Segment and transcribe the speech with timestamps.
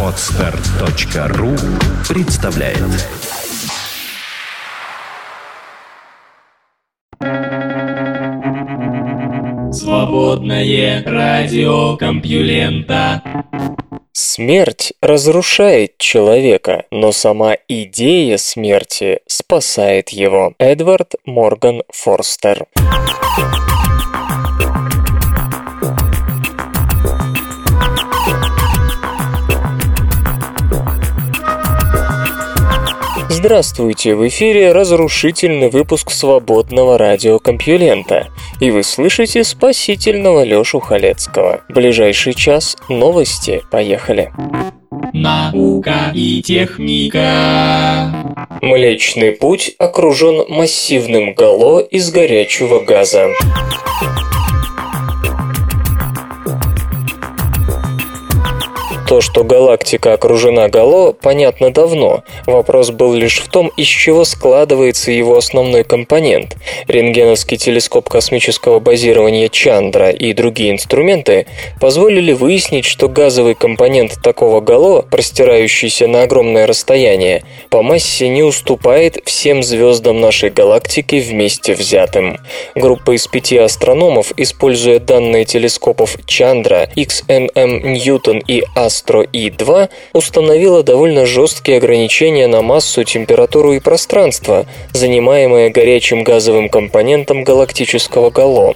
[0.00, 1.56] Отстар.ру
[2.08, 2.78] представляет.
[9.74, 13.22] Свободное радио Компьюлента.
[14.12, 20.54] Смерть разрушает человека, но сама идея смерти спасает его.
[20.58, 22.66] Эдвард Морган Форстер
[33.36, 38.28] Здравствуйте, в эфире разрушительный выпуск свободного радиокомпьюлента,
[38.60, 41.62] и вы слышите спасительного Лёшу Халецкого.
[41.68, 43.60] Ближайший час новости.
[43.72, 44.30] Поехали.
[45.12, 48.14] Наука и техника.
[48.62, 53.30] Млечный путь окружен массивным гало из горячего газа.
[59.14, 62.24] То, что галактика окружена Гало, понятно давно.
[62.46, 66.56] Вопрос был лишь в том, из чего складывается его основной компонент.
[66.88, 71.46] Рентгеновский телескоп космического базирования Чандра и другие инструменты
[71.80, 79.18] позволили выяснить, что газовый компонент такого Гало, простирающийся на огромное расстояние, по массе не уступает
[79.26, 82.38] всем звездам нашей галактики вместе взятым.
[82.74, 90.82] Группа из пяти астрономов, используя данные телескопов Чандра, XNM Ньютон и Астро Astro И2 установила
[90.82, 98.74] довольно жесткие ограничения на массу, температуру и пространство, занимаемое горячим газовым компонентом галактического гало.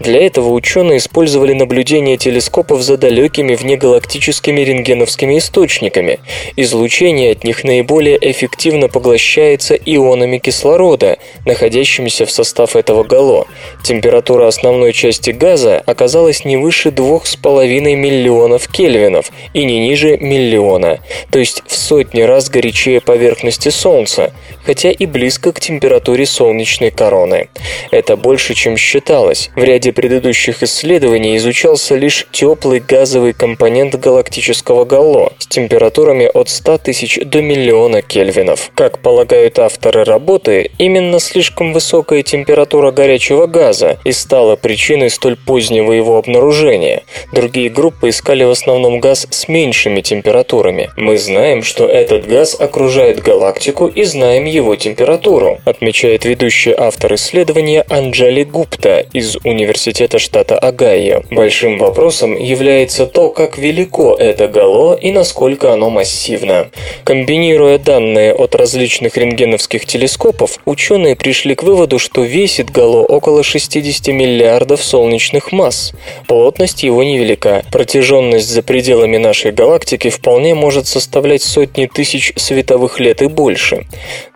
[0.00, 6.20] Для этого ученые использовали наблюдение телескопов за далекими внегалактическими рентгеновскими источниками.
[6.56, 13.46] Излучение от них наиболее эффективно поглощается ионами кислорода, находящимися в состав этого гало.
[13.82, 21.38] Температура основной части газа оказалась не выше 2,5 миллионов кельвинов и не ниже миллиона, то
[21.38, 24.32] есть в сотни раз горячее поверхности Солнца,
[24.64, 27.48] хотя и близко к температуре солнечной короны.
[27.90, 29.50] Это больше, чем считалось.
[29.56, 36.78] В ряде предыдущих исследований изучался лишь теплый газовый компонент галактического галло с температурами от 100
[36.78, 38.70] тысяч до миллиона кельвинов.
[38.74, 45.92] Как полагают авторы работы, именно слишком высокая температура горячего газа и стала причиной столь позднего
[45.92, 47.02] его обнаружения.
[47.32, 50.90] Другие группы искали в основном газ с меньшими температурами.
[50.96, 57.84] Мы знаем, что этот газ окружает галактику и знаем его температуру, отмечает ведущий автор исследования
[57.88, 61.22] Анджали Гупта из Университета штата Огайо.
[61.30, 66.68] Большим вопросом является то, как велико это гало и насколько оно массивно.
[67.04, 74.08] Комбинируя данные от различных рентгеновских телескопов, ученые пришли к выводу, что весит гало около 60
[74.08, 75.92] миллиардов солнечных масс.
[76.26, 77.64] Плотность его невелика.
[77.70, 83.84] Протяженность за пределами нашей нашей галактики вполне может составлять сотни тысяч световых лет и больше.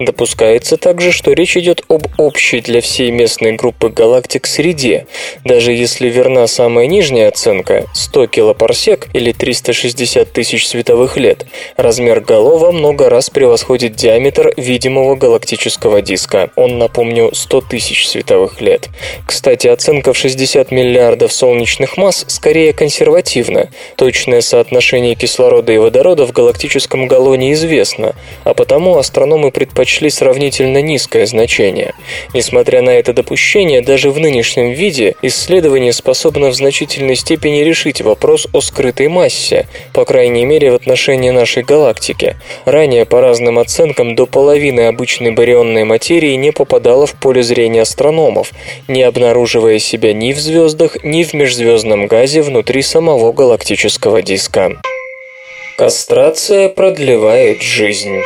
[0.01, 5.07] Допускается также, что речь идет об общей для всей местной группы галактик среде.
[5.45, 12.59] Даже если верна самая нижняя оценка– 100 килопарсек или 360 тысяч световых лет, размер Гало
[12.59, 16.51] во много раз превосходит диаметр видимого галактического диска.
[16.57, 18.89] Он, напомню, 100 тысяч световых лет.
[19.25, 23.71] Кстати, оценка в 60 миллиардов солнечных масс скорее консервативна.
[23.97, 30.81] Точное соотношение соотношение кислорода и водорода в галактическом галлоне известно, а потому астрономы предпочли сравнительно
[30.81, 31.93] низкое значение.
[32.33, 38.47] Несмотря на это допущение, даже в нынешнем виде исследование способно в значительной степени решить вопрос
[38.55, 42.37] о скрытой массе, по крайней мере в отношении нашей галактики.
[42.65, 48.53] Ранее, по разным оценкам, до половины обычной барионной материи не попадала в поле зрения астрономов,
[48.89, 54.78] не обнаруживая себя ни в звездах, ни в межзвездном газе внутри самого галактического диска.
[55.79, 58.17] Кастрация продлевает жизнь.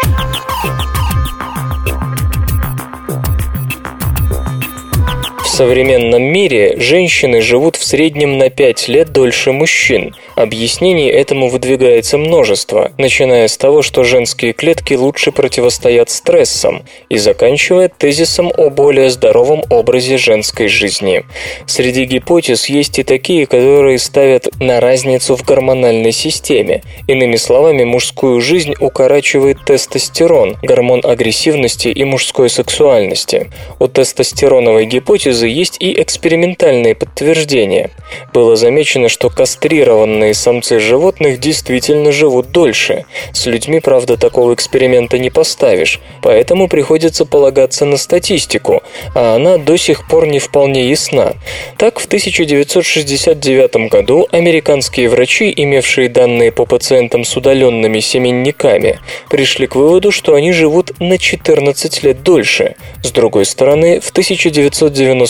[5.52, 10.16] Современном мире женщины живут в среднем на 5 лет дольше мужчин.
[10.34, 17.90] Объяснений этому выдвигается множество, начиная с того, что женские клетки лучше противостоят стрессам, и заканчивая
[17.90, 21.22] тезисом о более здоровом образе женской жизни.
[21.66, 26.82] Среди гипотез есть и такие, которые ставят на разницу в гормональной системе.
[27.08, 33.50] Иными словами, мужскую жизнь укорачивает тестостерон, гормон агрессивности и мужской сексуальности.
[33.78, 37.90] У тестостероновой гипотезы гипотезы есть и экспериментальные подтверждения.
[38.32, 43.04] Было замечено, что кастрированные самцы животных действительно живут дольше.
[43.32, 48.82] С людьми, правда, такого эксперимента не поставишь, поэтому приходится полагаться на статистику,
[49.14, 51.34] а она до сих пор не вполне ясна.
[51.78, 58.98] Так, в 1969 году американские врачи, имевшие данные по пациентам с удаленными семенниками,
[59.30, 62.74] пришли к выводу, что они живут на 14 лет дольше.
[63.02, 64.10] С другой стороны, в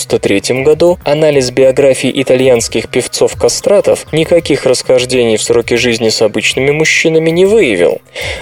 [0.05, 7.45] 1993 году анализ биографий итальянских певцов-кастратов никаких расхождений в сроке жизни с обычными мужчинами не
[7.45, 8.01] выявил.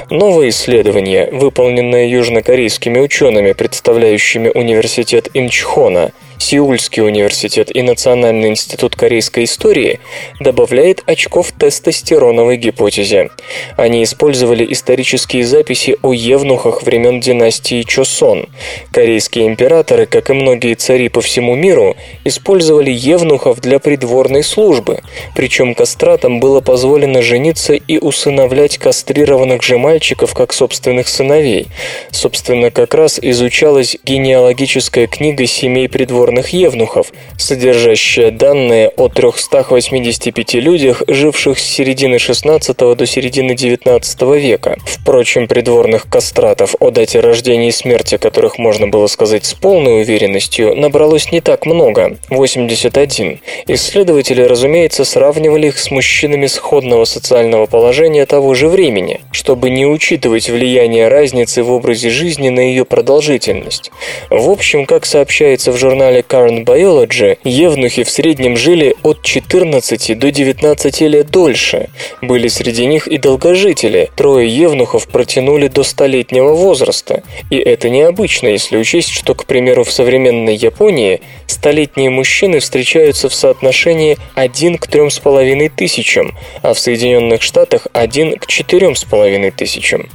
[0.10, 6.12] Новое исследование, выполненное южнокорейскими учеными, представляющими университет Инчхона,
[6.42, 10.00] Сеульский университет и Национальный институт корейской истории
[10.40, 13.30] добавляет очков тестостероновой гипотезе.
[13.78, 18.48] Они использовали исторические записи о евнухах времен династии Чосон.
[18.92, 21.96] Корейские императоры, как и многие цари по всему миру,
[22.26, 25.02] использовали евнухов для придворной службы,
[25.36, 31.68] причем кастратам было позволено жениться и усыновлять кастрированных же мальчиков как собственных сыновей.
[32.10, 41.04] Собственно, как раз изучалась генеалогическая книга семей придворных придворных евнухов, содержащая данные о 385 людях,
[41.08, 44.78] живших с середины XVI до середины XIX века.
[44.86, 50.76] Впрочем, придворных кастратов, о дате рождения и смерти которых можно было сказать с полной уверенностью,
[50.76, 53.40] набралось не так много– 81.
[53.68, 60.50] Исследователи, разумеется, сравнивали их с мужчинами сходного социального положения того же времени, чтобы не учитывать
[60.50, 63.92] влияние разницы в образе жизни на ее продолжительность.
[64.30, 70.32] В общем, как сообщается в журнале Current Biology евнухи в среднем жили от 14 до
[70.32, 71.90] 19 лет дольше.
[72.22, 74.10] Были среди них и долгожители.
[74.16, 77.24] Трое евнухов протянули до столетнего возраста.
[77.50, 83.34] И это необычно, если учесть, что, к примеру, в современной Японии столетние мужчины встречаются в
[83.34, 90.10] соотношении 1 к 3,5 тысячам, а в Соединенных Штатах 1 к 4,5 тысячам.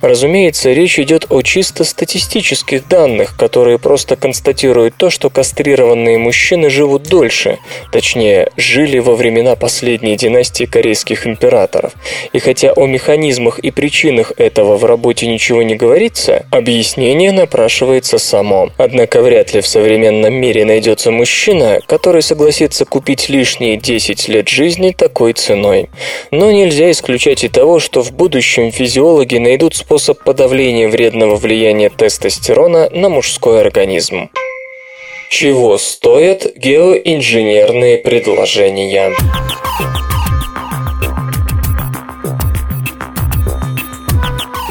[0.00, 7.02] Разумеется, речь идет о чисто статистических данных, которые просто констатируют то, что кастрированные мужчины живут
[7.02, 7.58] дольше,
[7.90, 11.94] точнее, жили во времена последней династии корейских императоров.
[12.32, 18.70] И хотя о механизмах и причинах этого в работе ничего не говорится, объяснение напрашивается само.
[18.76, 24.94] Однако вряд ли в современном мире найдется мужчина, который согласится купить лишние 10 лет жизни
[24.96, 25.90] такой ценой.
[26.30, 32.88] Но нельзя исключать и того, что в будущем физиологи найдут способ подавления вредного влияния тестостерона
[32.92, 34.28] на мужской организм.
[35.32, 39.14] Чего стоят геоинженерные предложения?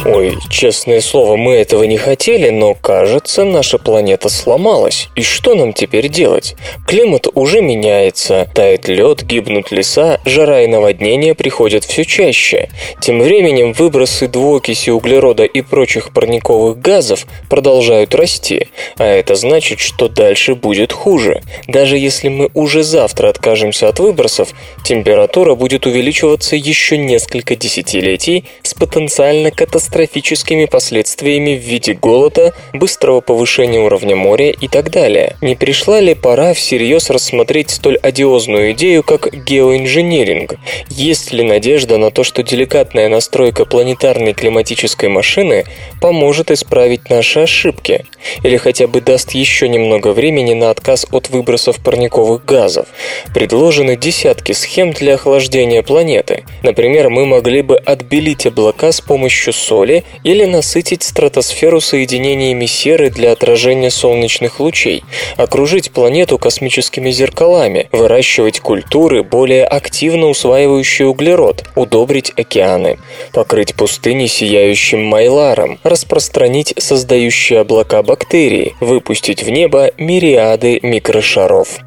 [0.03, 5.09] Ой, честное слово, мы этого не хотели, но кажется, наша планета сломалась.
[5.15, 6.55] И что нам теперь делать?
[6.87, 12.69] Климат уже меняется, тает лед, гибнут леса, жара и наводнения приходят все чаще.
[12.99, 20.07] Тем временем выбросы двуокиси углерода и прочих парниковых газов продолжают расти, а это значит, что
[20.07, 21.43] дальше будет хуже.
[21.67, 24.49] Даже если мы уже завтра откажемся от выбросов,
[24.83, 33.19] температура будет увеличиваться еще несколько десятилетий с потенциально катастрофическим катастрофическими последствиями в виде голода, быстрого
[33.19, 35.35] повышения уровня моря и так далее.
[35.41, 40.55] Не пришла ли пора всерьез рассмотреть столь одиозную идею, как геоинженеринг?
[40.89, 45.65] Есть ли надежда на то, что деликатная настройка планетарной климатической машины
[45.99, 48.05] поможет исправить наши ошибки?
[48.43, 52.87] Или хотя бы даст еще немного времени на отказ от выбросов парниковых газов?
[53.33, 56.45] Предложены десятки схем для охлаждения планеты.
[56.63, 63.09] Например, мы могли бы отбелить облака с помощью соли Земле или насытить стратосферу соединениями серы
[63.09, 65.03] для отражения солнечных лучей,
[65.37, 72.99] окружить планету космическими зеркалами, выращивать культуры, более активно усваивающие углерод, удобрить океаны,
[73.33, 81.79] покрыть пустыни сияющим майларом, распространить создающие облака бактерии, выпустить в небо мириады микрошаров.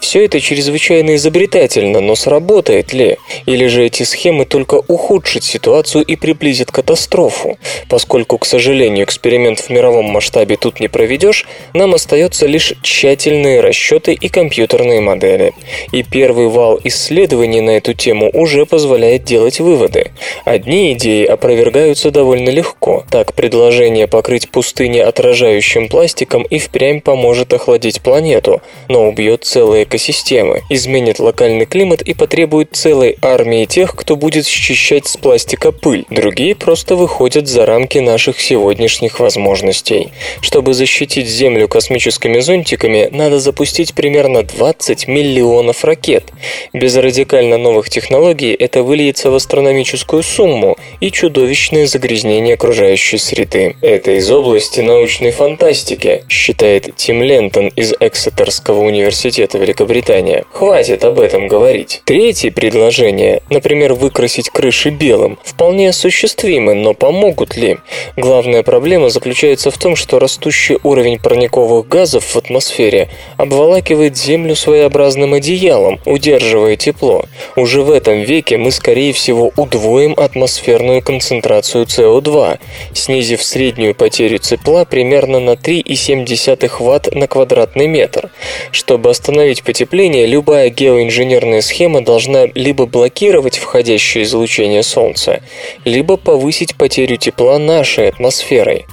[0.00, 3.18] Все это чрезвычайно изобретательно, но сработает ли?
[3.46, 7.58] Или же эти схемы только ухудшат ситуацию и приблизят катастрофу?
[7.88, 14.12] Поскольку, к сожалению, эксперимент в мировом масштабе тут не проведешь, нам остается лишь тщательные расчеты
[14.12, 15.52] и компьютерные модели.
[15.92, 20.12] И первый вал исследований на эту тему уже позволяет делать выводы.
[20.44, 23.04] Одни идеи опровергаются довольно легко.
[23.10, 30.62] Так, предложение покрыть пустыни отражающим пластиком и впрямь поможет охладить планету, но убьет целые экосистемы,
[30.68, 36.06] изменит локальный климат и потребует целой армии тех, кто будет счищать с пластика пыль.
[36.10, 40.08] Другие просто выходят за рамки наших сегодняшних возможностей.
[40.40, 46.24] Чтобы защитить Землю космическими зонтиками, надо запустить примерно 20 миллионов ракет.
[46.72, 53.76] Без радикально новых технологий это выльется в астрономическую сумму и чудовищное загрязнение окружающей среды.
[53.80, 60.44] Это из области научной фантастики, считает Тим Лентон из Эксетерского университета Великобритания.
[60.52, 62.02] Хватит об этом говорить.
[62.04, 67.78] Третье предложение, например, выкрасить крыши белым, вполне осуществимы, но помогут ли?
[68.16, 75.34] Главная проблема заключается в том, что растущий уровень парниковых газов в атмосфере обволакивает Землю своеобразным
[75.34, 76.33] одеялом, удерживая
[76.76, 77.24] тепло.
[77.56, 82.58] Уже в этом веке мы, скорее всего, удвоим атмосферную концентрацию СО2,
[82.92, 88.30] снизив среднюю потерю тепла примерно на 3,7 Вт на квадратный метр.
[88.70, 95.42] Чтобы остановить потепление, любая геоинженерная схема должна либо блокировать входящее излучение Солнца,
[95.84, 98.86] либо повысить потерю тепла нашей атмосферой.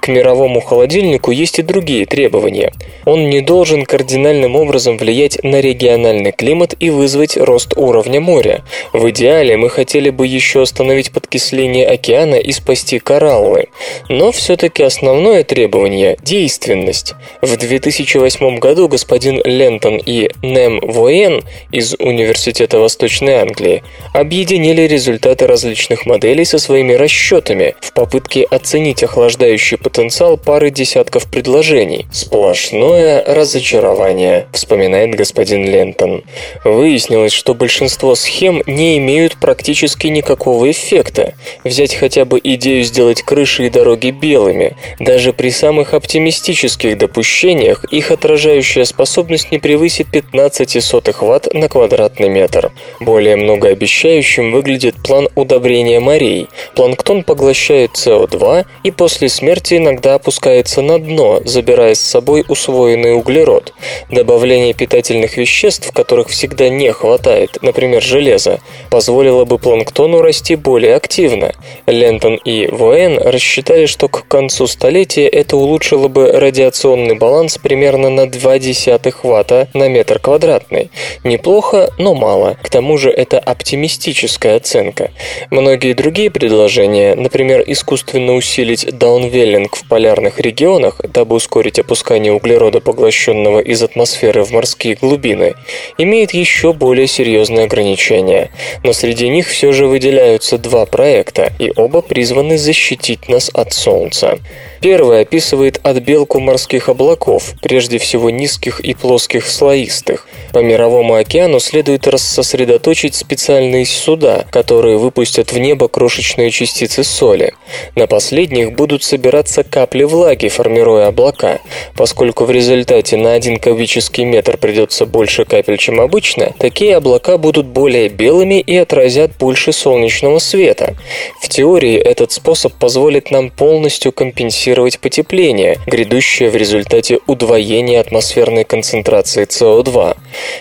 [0.00, 2.72] К мировому холодильнику есть и другие требования.
[3.04, 8.64] Он не должен кардинальным образом влиять на региональный климат и вызвать рост уровня моря.
[8.92, 13.68] В идеале мы хотели бы еще остановить подкисление океана и спасти кораллы.
[14.08, 17.14] Но все-таки основное требование– действенность.
[17.42, 26.06] В 2008 году господин Лентон и Нем Воен из Университета Восточной Англии объединили результаты различных
[26.06, 32.06] моделей со своими расчетами в попытке оценить охлаждающий потенциал пары десятков предложений.
[32.12, 36.24] Сплошное разочарование, вспоминает господин Лентон.
[36.66, 41.34] Выяснилось, что большинство схем не имеют практически никакого эффекта.
[41.62, 44.76] Взять хотя бы идею сделать крыши и дороги белыми.
[44.98, 52.28] Даже при самых оптимистических допущениях их отражающая способность не превысит 15 сотых Вт на квадратный
[52.28, 52.72] метр.
[52.98, 56.48] Более многообещающим выглядит план удобрения морей.
[56.74, 63.72] Планктон поглощает СО2 и после смерти иногда опускается на дно, забирая с собой усвоенный углерод.
[64.10, 68.60] Добавление питательных веществ, которых всегда не хватает, например, железа,
[68.90, 71.52] позволило бы планктону расти более активно.
[71.86, 78.22] Лентон и Воен рассчитали, что к концу столетия это улучшило бы радиационный баланс примерно на
[78.22, 80.90] 0,2 Вт на метр квадратный.
[81.24, 82.56] Неплохо, но мало.
[82.62, 85.10] К тому же это оптимистическая оценка.
[85.50, 93.60] Многие другие предложения, например, искусственно усилить даунвеллинг в полярных регионах, дабы ускорить опускание углерода, поглощенного
[93.60, 95.54] из атмосферы в морские глубины,
[95.98, 98.50] имеют еще более серьезные ограничения.
[98.82, 104.38] Но среди них все же выделяются два проекта, и оба призваны защитить нас от Солнца.
[104.86, 110.28] Первый описывает отбелку морских облаков, прежде всего низких и плоских слоистых.
[110.52, 117.54] По мировому океану следует рассосредоточить специальные суда, которые выпустят в небо крошечные частицы соли.
[117.96, 121.58] На последних будут собираться капли влаги, формируя облака.
[121.96, 127.66] Поскольку в результате на один кубический метр придется больше капель, чем обычно, такие облака будут
[127.66, 130.94] более белыми и отразят больше солнечного света.
[131.42, 138.64] В теории этот способ позволит нам полностью компенсировать компенсировать потепление, грядущее в результате удвоения атмосферной
[138.64, 140.16] концентрации СО2.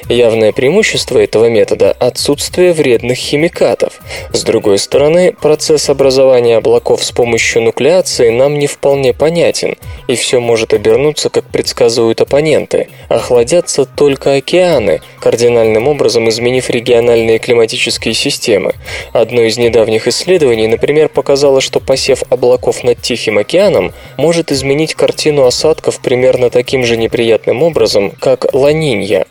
[0.09, 3.99] Явное преимущество этого метода– отсутствие вредных химикатов.
[4.31, 9.75] С другой стороны, процесс образования облаков с помощью нуклеации нам не вполне понятен,
[10.07, 12.87] и все может обернуться, как предсказывают оппоненты.
[13.09, 18.73] Охладятся только океаны, кардинальным образом изменив региональные климатические системы.
[19.11, 25.45] Одно из недавних исследований, например, показало, что посев облаков над Тихим океаном может изменить картину
[25.45, 29.25] осадков примерно таким же неприятным образом, как Ланинья.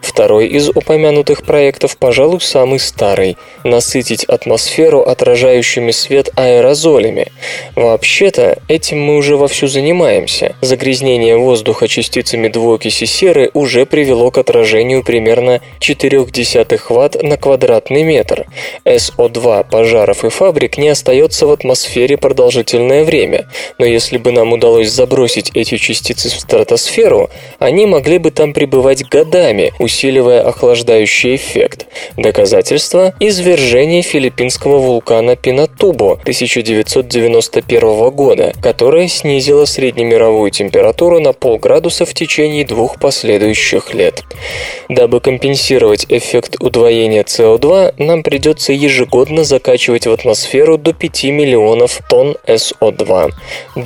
[0.00, 7.32] Второй из упомянутых проектов, пожалуй, самый старый– насытить атмосферу отражающими свет аэрозолями.
[7.74, 10.54] Вообще-то, этим мы уже вовсю занимаемся.
[10.60, 18.46] Загрязнение воздуха частицами двуокиси серы уже привело к отражению примерно 0,4 Вт на квадратный метр.
[18.84, 24.52] СО2 пожаров и фабрик не остается в атмосфере продолжительное время, но если если бы нам
[24.52, 31.86] удалось забросить эти частицы в стратосферу, они могли бы там пребывать годами, усиливая охлаждающий эффект.
[32.18, 42.66] Доказательство– извержение филиппинского вулкана Пинатубо 1991 года, которое снизило среднемировую температуру на полградуса в течение
[42.66, 44.22] двух последующих лет.
[44.90, 52.36] Дабы компенсировать эффект удвоения СО2, нам придется ежегодно закачивать в атмосферу до 5 миллионов тонн
[52.46, 53.32] СО2.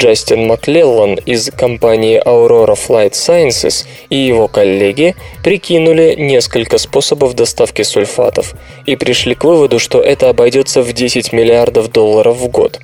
[0.09, 8.55] Джастин Маклеллан из компании Aurora Flight Sciences и его коллеги прикинули несколько способов доставки сульфатов
[8.87, 12.81] и пришли к выводу, что это обойдется в 10 миллиардов долларов в год.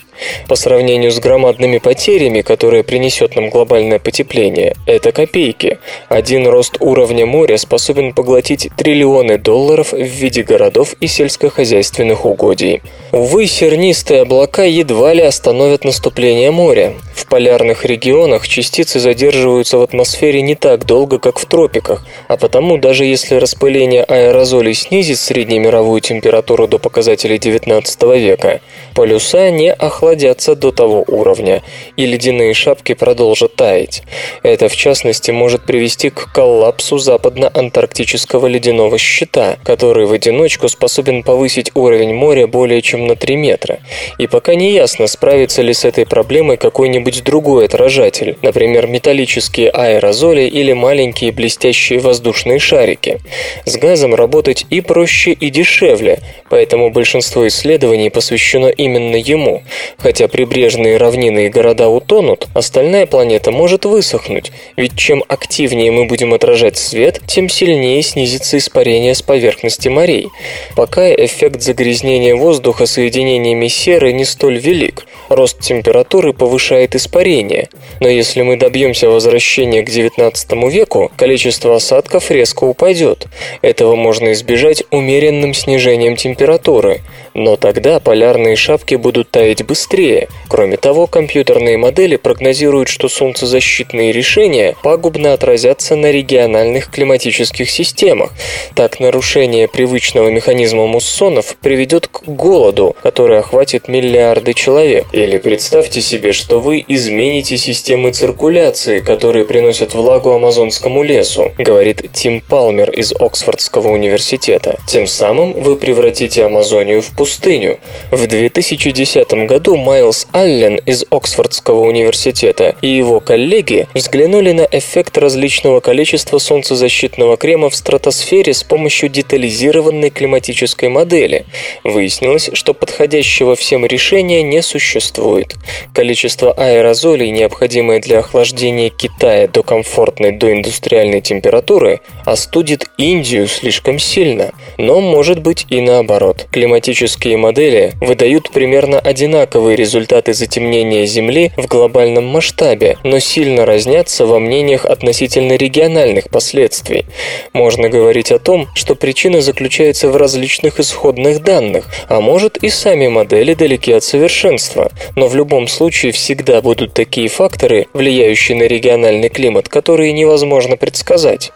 [0.49, 5.78] По сравнению с громадными потерями, которые принесет нам глобальное потепление, это копейки.
[6.09, 12.83] Один рост уровня моря способен поглотить триллионы долларов в виде городов и сельскохозяйственных угодий.
[13.12, 16.94] Увы, сернистые облака едва ли остановят наступление моря.
[17.14, 22.76] В полярных регионах частицы задерживаются в атмосфере не так долго, как в тропиках, а потому
[22.76, 28.61] даже если распыление аэрозолей снизит среднемировую температуру до показателей 19 века,
[28.94, 29.73] полюса не
[30.04, 31.62] охладятся до того уровня,
[31.96, 34.02] и ледяные шапки продолжат таять.
[34.42, 41.70] Это, в частности, может привести к коллапсу западно-антарктического ледяного щита, который в одиночку способен повысить
[41.75, 43.78] уровень моря более чем на 3 метра.
[44.18, 50.42] И пока не ясно, справится ли с этой проблемой какой-нибудь другой отражатель, например, металлические аэрозоли
[50.42, 53.20] или маленькие блестящие воздушные шарики.
[53.64, 56.18] С газом работать и проще, и дешевле,
[56.50, 59.62] поэтому большинство исследований посвящено именно ему.
[59.98, 66.34] Хотя прибрежные равнины и города утонут, остальная планета может высохнуть, ведь чем активнее мы будем
[66.34, 70.28] отражать свет, тем сильнее снизится испарение с поверхности морей.
[70.76, 75.06] Пока эффект загрязнения воздуха соединениями серы не столь велик.
[75.28, 77.68] Рост температуры повышает испарение.
[78.00, 83.26] Но если мы добьемся возвращения к 19 веку, количество осадков резко упадет.
[83.62, 87.00] Этого можно избежать умеренным снижением температуры.
[87.34, 90.28] Но тогда полярные шапки будут таять быстрее.
[90.48, 98.30] Кроме того, компьютерные модели прогнозируют, что солнцезащитные решения пагубно отразятся на региональных климатических системах.
[98.76, 105.06] Так, нарушение привычного механизма муссонов приведет к голоду, который охватит миллиарды человек.
[105.12, 112.40] Или представьте себе, что вы измените системы циркуляции, которые приносят влагу амазонскому лесу, говорит Тим
[112.40, 114.78] Палмер из Оксфордского университета.
[114.86, 117.78] Тем самым вы превратите Амазонию в пустыню.
[118.10, 125.80] В 2010 году Майлз Аллен из Оксфордского университета и его коллеги взглянули на эффект различного
[125.80, 131.46] количества солнцезащитного крема в стратосфере с помощью детализированной климатической модели.
[131.82, 135.54] Выяснилось, что подходящего всем решения не существует.
[135.94, 144.52] Количество аэрозолей, необходимое для охлаждения Китая до комфортной доиндустриальной температуры, остудит Индию слишком сильно.
[144.78, 146.46] Но может быть и наоборот.
[146.50, 154.38] Климатические модели выдают примерно одинаковые результаты затемнения Земли в глобальном масштабе, но сильно разнятся во
[154.38, 157.06] мнениях относительно региональных последствий.
[157.52, 163.08] Можно говорить о том, что причина заключается в различных исходных данных, а может и сами
[163.08, 164.90] модели далеки от совершенства.
[165.16, 171.52] Но в любом случае всегда будут такие факторы, влияющие на региональный климат, которые невозможно предсказать.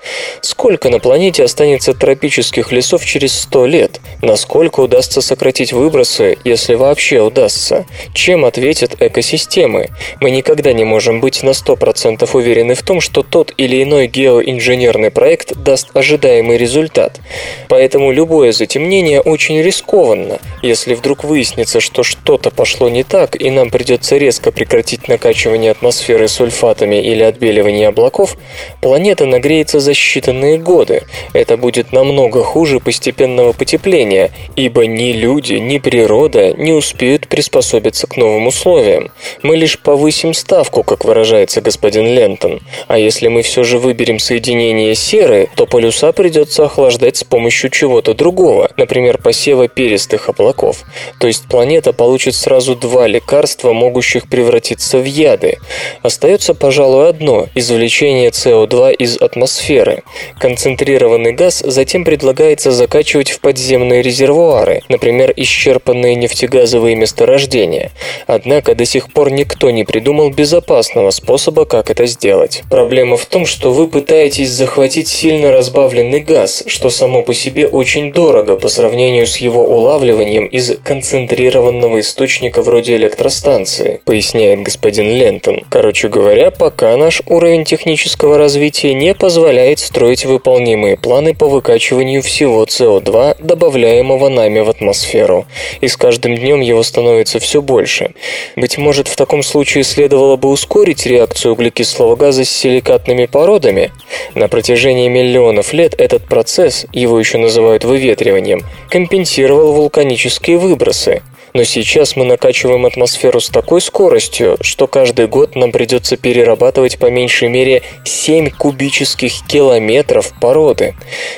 [0.59, 4.01] Сколько на планете останется тропических лесов через 100 лет?
[4.23, 7.87] Насколько удастся сократить выбросы, если вообще удастся?
[8.12, 9.90] Чем ответят экосистемы?
[10.21, 15.12] Мы никогда не можем быть на 100% уверены в том, что тот или иной геоинженерный
[15.12, 17.21] проект даст ожидаемый результат.
[17.68, 20.40] Поэтому любое затемнение очень рискованно.
[20.62, 26.27] Если вдруг выяснится, что что-то пошло не так, и нам придется резко прекратить накачивание атмосферы
[26.27, 28.37] сульфатами или отбеливание облаков,
[28.81, 31.02] планета нагреется за считанные годы.
[31.34, 38.16] Это будет намного хуже постепенного потепления, ибо ни люди, ни природа не успеют приспособиться к
[38.16, 39.11] новым условиям.
[39.42, 42.61] Мы лишь повысим ставку, как выражается господин Лентон.
[42.87, 48.14] А если мы все же выберем соединение серы, то полюса придется охлаждать с помощью чего-то
[48.14, 50.84] другого, например, посева перистых облаков.
[51.20, 55.58] То есть планета получит сразу два лекарства, могущих превратиться в яды.
[56.02, 60.02] Остается, пожалуй, одно– извлечение СО2 из атмосферы.
[60.38, 67.90] Концентрированный газ затем предлагается закачивать в подземные резервуары, например, исчерпанные нефтегазовые месторождения.
[68.29, 72.62] Однако до сих пор никто не придумал безопасного способа, как это сделать.
[72.70, 78.12] Проблема в том, что вы пытаетесь захватить сильно разбавленный газ, что само по себе очень
[78.12, 85.62] дорого по сравнению с его улавливанием из концентрированного источника вроде электростанции, поясняет господин Лентон.
[85.68, 92.64] Короче говоря, пока наш уровень технического развития не позволяет строить выполнимые планы по выкачиванию всего
[92.64, 95.47] СО2, добавляемого нами в атмосферу.
[95.81, 98.12] И с каждым днем его становится все больше.
[98.55, 103.91] Быть может, в таком случае следовало бы ускорить реакцию углекислого газа с силикатными породами?
[104.35, 111.23] На протяжении миллионов лет этот процесс, его еще называют выветриванием, компенсировал вулканические выбросы.
[111.59, 117.07] Но сейчас мы накачиваем атмосферу с такой скоростью, что каждый год нам придется перерабатывать по
[117.11, 120.94] меньшей мере 7 кубических километров породы.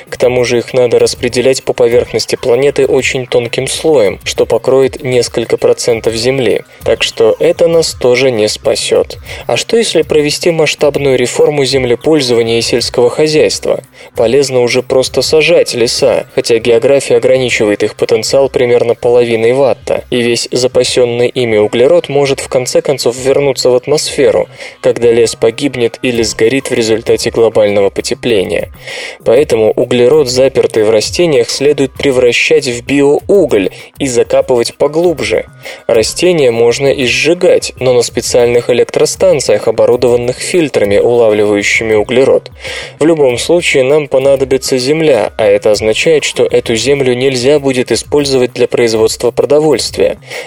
[0.09, 5.57] К тому же их надо распределять по поверхности планеты очень тонким слоем, что покроет несколько
[5.57, 6.61] процентов Земли.
[6.83, 9.17] Так что это нас тоже не спасет.
[9.47, 13.81] А что если провести масштабную реформу землепользования и сельского хозяйства?
[14.15, 20.47] Полезно уже просто сажать леса, хотя география ограничивает их потенциал примерно половиной ватта, и весь
[20.51, 24.47] запасенный ими углерод может в конце концов вернуться в атмосферу,
[24.81, 28.71] когда лес погибнет или сгорит в результате глобального потепления.
[29.23, 35.45] Поэтому углерод, запертый в растениях, следует превращать в биоуголь и закапывать поглубже.
[35.87, 42.51] Растения можно и сжигать, но на специальных электростанциях, оборудованных фильтрами, улавливающими углерод.
[42.99, 48.51] В любом случае нам понадобится земля, а это означает, что эту землю нельзя будет использовать
[48.51, 49.90] для производства продовольствия.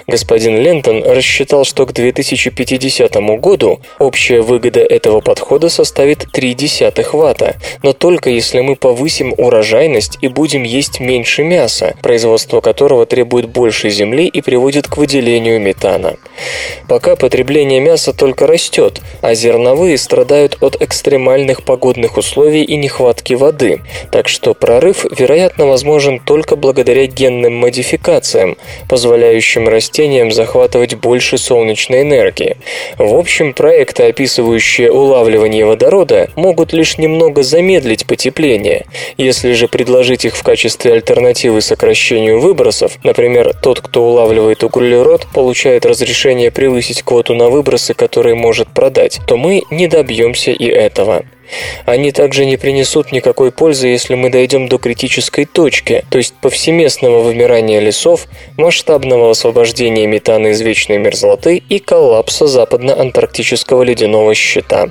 [0.06, 7.92] Господин Лентон рассчитал, что к 2050 году общая выгода этого подхода составит 0,3 ватта, но
[7.92, 14.26] только если мы повысим урожайность и будем есть меньше мяса, производство которого требует больше земли
[14.26, 16.16] и приводит к выделению метана.
[16.88, 23.80] Пока потребление мяса только растет, а зерновые страдают от экстремальных погодных условий и нехватки воды,
[24.10, 28.56] так что прорыв, вероятно, возможен только благодаря генным модификациям,
[28.88, 29.33] позволяющим
[29.68, 32.56] растениям захватывать больше солнечной энергии.
[32.98, 38.86] В общем, проекты, описывающие улавливание водорода, могут лишь немного замедлить потепление.
[39.16, 45.86] Если же предложить их в качестве альтернативы сокращению выбросов, например, тот, кто улавливает углерод, получает
[45.86, 51.24] разрешение превысить квоту на выбросы, которые может продать, то мы не добьемся и этого.
[51.86, 57.20] Они также не принесут никакой пользы, если мы дойдем до критической точки, то есть повсеместного
[57.20, 64.88] вымирания лесов, масштабного освобождения метана из вечной мерзлоты и коллапса западно-антарктического ледяного щита.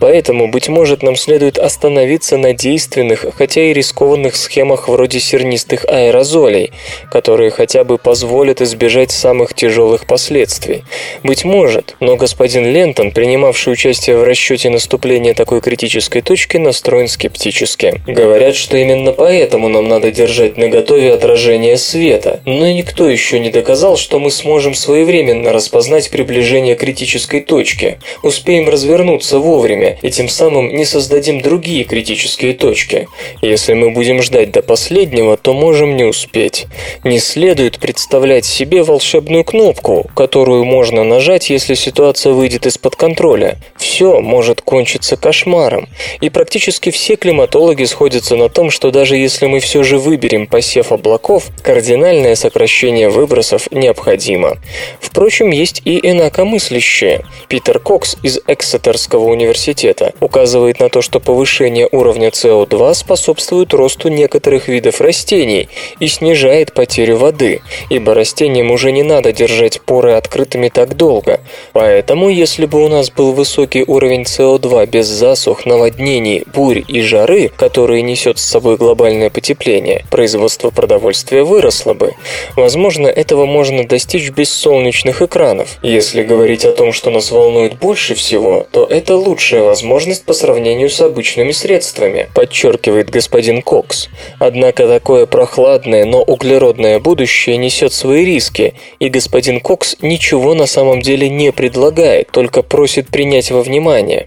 [0.00, 6.72] Поэтому, быть может, нам следует остановиться на действенных, хотя и рискованных схемах вроде сернистых аэрозолей,
[7.10, 10.84] которые хотя бы позволят избежать самых тяжелых последствий.
[11.22, 17.06] Быть может, но господин Лентон, принимавший участие в расчете наступления такой критической критической точки настроен
[17.06, 18.00] скептически.
[18.06, 23.98] Говорят, что именно поэтому нам надо держать наготове отражение света, но никто еще не доказал,
[23.98, 30.86] что мы сможем своевременно распознать приближение критической точки, успеем развернуться вовремя и тем самым не
[30.86, 33.06] создадим другие критические точки.
[33.42, 36.68] Если мы будем ждать до последнего, то можем не успеть.
[37.04, 43.58] Не следует представлять себе волшебную кнопку, которую можно нажать, если ситуация выйдет из-под контроля.
[43.76, 45.88] Все может кончиться кошмаром жаром,
[46.20, 50.92] и практически все климатологи сходятся на том, что даже если мы все же выберем посев
[50.92, 54.58] облаков, кардинальное сокращение выбросов необходимо.
[55.00, 57.24] Впрочем, есть и инакомыслящие.
[57.48, 64.68] Питер Кокс из Эксетерского университета указывает на то, что повышение уровня СО2 способствует росту некоторых
[64.68, 65.68] видов растений
[66.00, 71.40] и снижает потерю воды, ибо растениям уже не надо держать поры открытыми так долго.
[71.72, 77.50] Поэтому, если бы у нас был высокий уровень СО2 без засух, наводнений, бурь и жары,
[77.56, 82.12] которые несет с собой глобальное потепление, производство продовольствия выросло бы.
[82.56, 85.78] Возможно, этого можно достичь без солнечных экранов.
[85.82, 90.90] Если говорить о том, что нас волнует больше всего, то это лучшая возможность по сравнению
[90.90, 94.08] с обычными средствами, подчеркивает господин Кокс.
[94.38, 101.00] Однако такое прохладное, но углеродное будущее несет свои риски, и господин Кокс ничего на самом
[101.02, 104.26] деле не предлагает, только просит принять во внимание.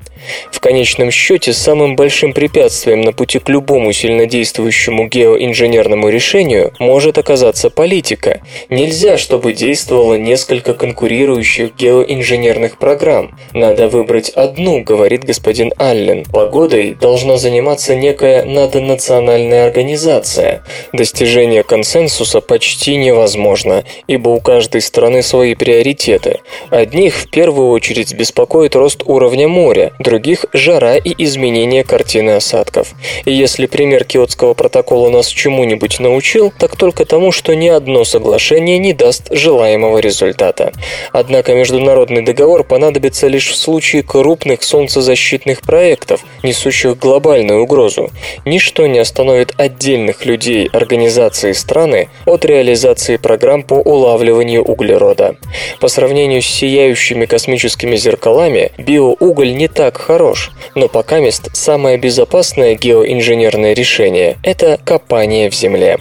[0.51, 7.69] В конечном счете, самым большим препятствием на пути к любому сильнодействующему геоинженерному решению может оказаться
[7.69, 8.41] политика.
[8.69, 13.37] Нельзя, чтобы действовало несколько конкурирующих геоинженерных программ.
[13.53, 16.25] Надо выбрать одну, говорит господин Аллен.
[16.25, 20.63] Погодой должна заниматься некая наднациональная организация.
[20.93, 26.39] Достижение консенсуса почти невозможно, ибо у каждой страны свои приоритеты.
[26.69, 30.14] Одних в первую очередь беспокоит рост уровня моря, других–
[30.53, 32.93] жара и изменение картины осадков.
[33.25, 38.77] И если пример Киотского протокола нас чему-нибудь научил, так только тому, что ни одно соглашение
[38.77, 40.71] не даст желаемого результата.
[41.11, 48.09] Однако международный договор понадобится лишь в случае крупных солнцезащитных проектов, несущих глобальную угрозу.
[48.45, 55.35] Ничто не остановит отдельных людей, организаций и страны от реализации программ по улавливанию углерода.
[55.79, 62.75] По сравнению с сияющими космическими зеркалами, биоуголь не так хорош, но пока мест самое безопасное
[62.75, 65.97] геоинженерное решение– это копание в земле.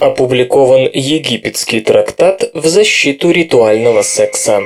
[0.00, 4.60] Опубликован египетский трактат в защиту ритуального секса.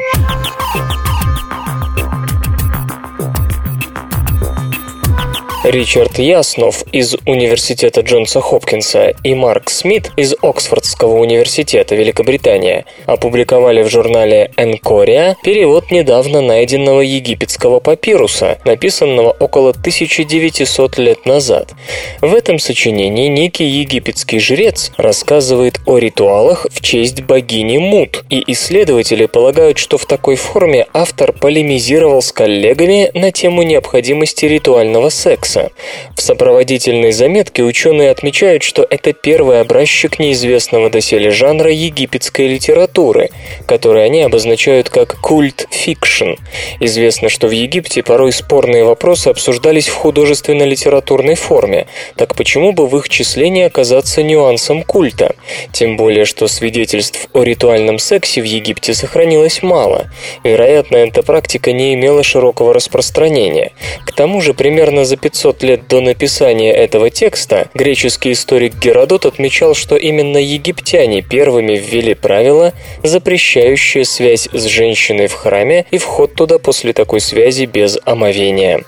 [5.64, 13.88] Ричард Яснов из Университета Джонса Хопкинса и Марк Смит из Оксфордского университета Великобритания опубликовали в
[13.88, 21.72] журнале Энкория перевод недавно найденного египетского папируса, написанного около 1900 лет назад.
[22.20, 29.24] В этом сочинении некий египетский жрец рассказывает о ритуалах в честь богини Мут, и исследователи
[29.24, 35.70] полагают, что в такой форме автор полемизировал с коллегами на тему необходимости ритуального секса Маркса.
[36.16, 43.30] В сопроводительной заметке ученые отмечают, что это первый образчик неизвестного доселе жанра египетской литературы,
[43.66, 46.34] который они обозначают как cult fiction.
[46.80, 51.86] Известно, что в Египте порой спорные вопросы обсуждались в художественно-литературной форме,
[52.16, 55.34] так почему бы в их числе не оказаться нюансом культа?
[55.72, 60.06] Тем более, что свидетельств о ритуальном сексе в Египте сохранилось мало.
[60.44, 63.72] Вероятно, эта практика не имела широкого распространения.
[64.06, 69.26] К тому же, примерно за 500 500 лет до написания этого текста греческий историк Геродот
[69.26, 76.34] отмечал, что именно египтяне первыми ввели правило, запрещающее связь с женщиной в храме и вход
[76.34, 78.84] туда после такой связи без омовения.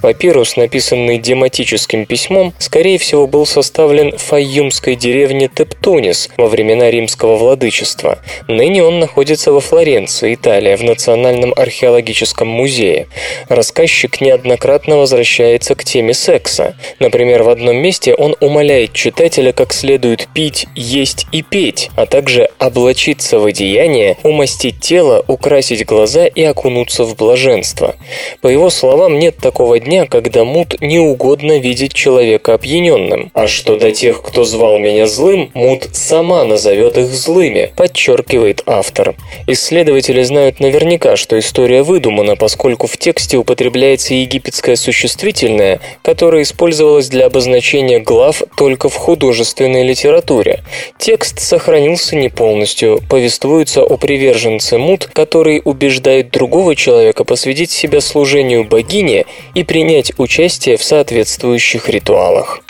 [0.00, 7.36] Папирус, написанный дематическим письмом, скорее всего был составлен в файюмской деревне Тептунис во времена римского
[7.36, 8.18] владычества.
[8.48, 13.06] Ныне он находится во Флоренции, Италия, в Национальном археологическом музее.
[13.48, 16.74] Рассказчик неоднократно возвращается к теме секса.
[17.00, 22.48] Например, в одном месте он умоляет читателя как следует пить, есть и петь, а также
[22.58, 27.96] облачиться в одеяние, умастить тело, украсить глаза и окунуться в блаженство.
[28.40, 33.30] По его словам, нет такого дня, когда мут не угодно видеть человека опьяненным.
[33.34, 39.14] А что до тех, кто звал меня злым, мут сама назовет их злыми, подчеркивает автор.
[39.46, 47.26] Исследователи знают наверняка, что история выдумана, поскольку в тексте употребляется египетское существительное, которая использовалась для
[47.26, 50.62] обозначения глав только в художественной литературе.
[50.98, 58.64] Текст сохранился не полностью, повествуется о приверженце Мут, который убеждает другого человека посвятить себя служению
[58.64, 62.60] богине и принять участие в соответствующих ритуалах.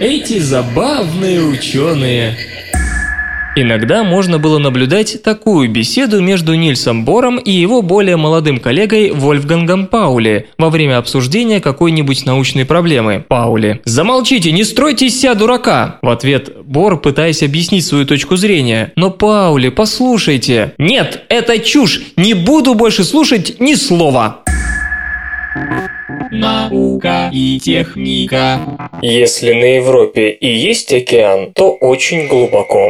[0.00, 2.36] Эти забавные ученые
[3.54, 9.88] Иногда можно было наблюдать такую беседу между Нильсом Бором и его более молодым коллегой Вольфгангом
[9.88, 13.26] Паули во время обсуждения какой-нибудь научной проблемы.
[13.28, 13.82] Паули.
[13.84, 18.92] «Замолчите, не стройте из себя дурака!» В ответ Бор, пытаясь объяснить свою точку зрения.
[18.96, 22.00] «Но, Паули, послушайте!» «Нет, это чушь!
[22.16, 24.42] Не буду больше слушать ни слова!»
[26.34, 28.90] Наука и техника.
[29.02, 32.88] Если на Европе и есть океан, то очень глубоко.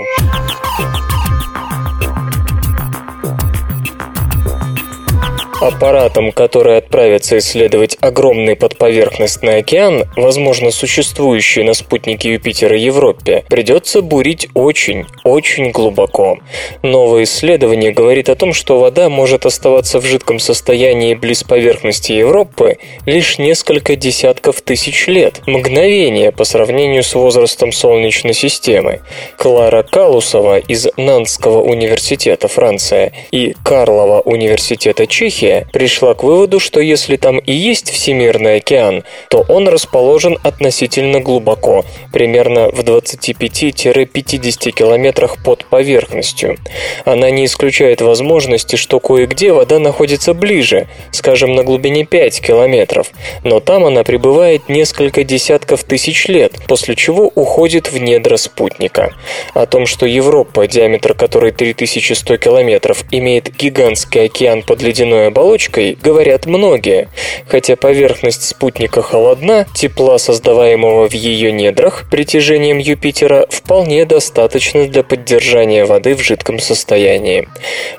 [5.63, 14.49] Аппаратам, которые отправятся исследовать огромный подповерхностный океан, возможно, существующий на спутнике Юпитера Европе, придется бурить
[14.55, 16.39] очень, очень глубоко.
[16.83, 22.79] Новое исследование говорит о том, что вода может оставаться в жидком состоянии близ поверхности Европы
[23.07, 29.01] лишь несколько десятков тысяч лет, мгновение по сравнению с возрастом Солнечной системы.
[29.37, 37.17] Клара Калусова из Нанского университета Франция и Карлова университета Чехия пришла к выводу, что если
[37.17, 45.65] там и есть Всемирный океан, то он расположен относительно глубоко, примерно в 25-50 километрах под
[45.67, 46.59] поверхностью.
[47.05, 53.11] Она не исключает возможности, что кое-где вода находится ближе, скажем, на глубине 5 километров,
[53.45, 59.13] но там она пребывает несколько десятков тысяч лет, после чего уходит в недра спутника.
[59.55, 65.99] О том, что Европа, диаметр которой 3100 километров, имеет гигантский океан под ледяной оболочкой, оболочкой
[66.01, 67.09] говорят многие.
[67.49, 75.85] Хотя поверхность спутника холодна, тепла, создаваемого в ее недрах притяжением Юпитера, вполне достаточно для поддержания
[75.85, 77.49] воды в жидком состоянии.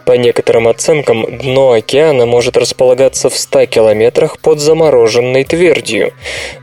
[0.06, 6.14] По некоторым оценкам, дно океана может располагаться в 100 километрах под замороженной твердью.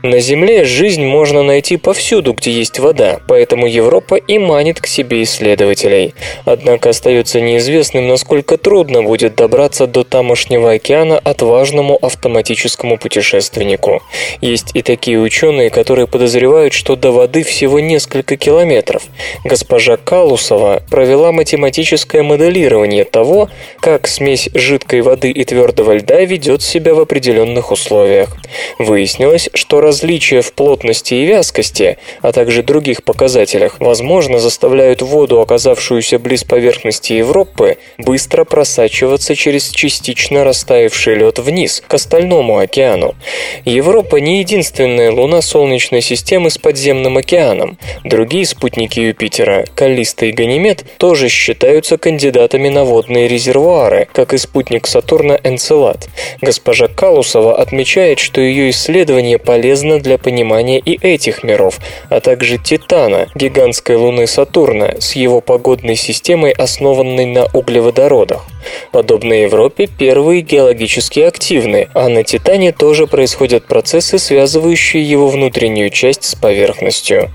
[0.01, 5.23] На Земле жизнь можно найти повсюду, где есть вода, поэтому Европа и манит к себе
[5.23, 6.15] исследователей.
[6.45, 14.01] Однако остается неизвестным, насколько трудно будет добраться до тамошнего Океана отважному автоматическому путешественнику.
[14.41, 19.03] Есть и такие ученые, которые подозревают, что до воды всего несколько километров.
[19.43, 26.93] Госпожа Калусова провела математическое моделирование того, как смесь жидкой воды и твердого льда ведет себя
[26.93, 28.35] в определенных условиях.
[28.79, 36.19] Выяснилось, что различия в плотности и вязкости, а также других показателях, возможно, заставляют воду, оказавшуюся
[36.19, 43.15] близ поверхности Европы, быстро просачиваться через частично растаявший лед вниз, к остальному океану.
[43.63, 47.77] Европа не единственная луна Солнечной системы с подземным океаном.
[48.03, 54.87] Другие спутники Юпитера, Каллиста и Ганимед, тоже считаются кандидатами на водные резервуары, как и спутник
[54.87, 56.09] Сатурна Энцелад.
[56.41, 63.27] Госпожа Калусова отмечает, что ее исследование полезно для понимания и этих миров, а также Титана,
[63.35, 68.45] гигантской луны Сатурна, с его погодной системой, основанной на углеводородах.
[68.91, 76.23] Подобно Европе, первые геологически активны, а на Титане тоже происходят процессы, связывающие его внутреннюю часть
[76.23, 77.29] с поверхностью.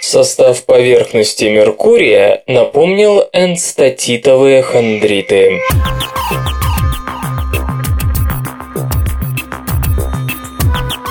[0.00, 5.60] Состав поверхности Меркурия напомнил энстатитовые хондриты.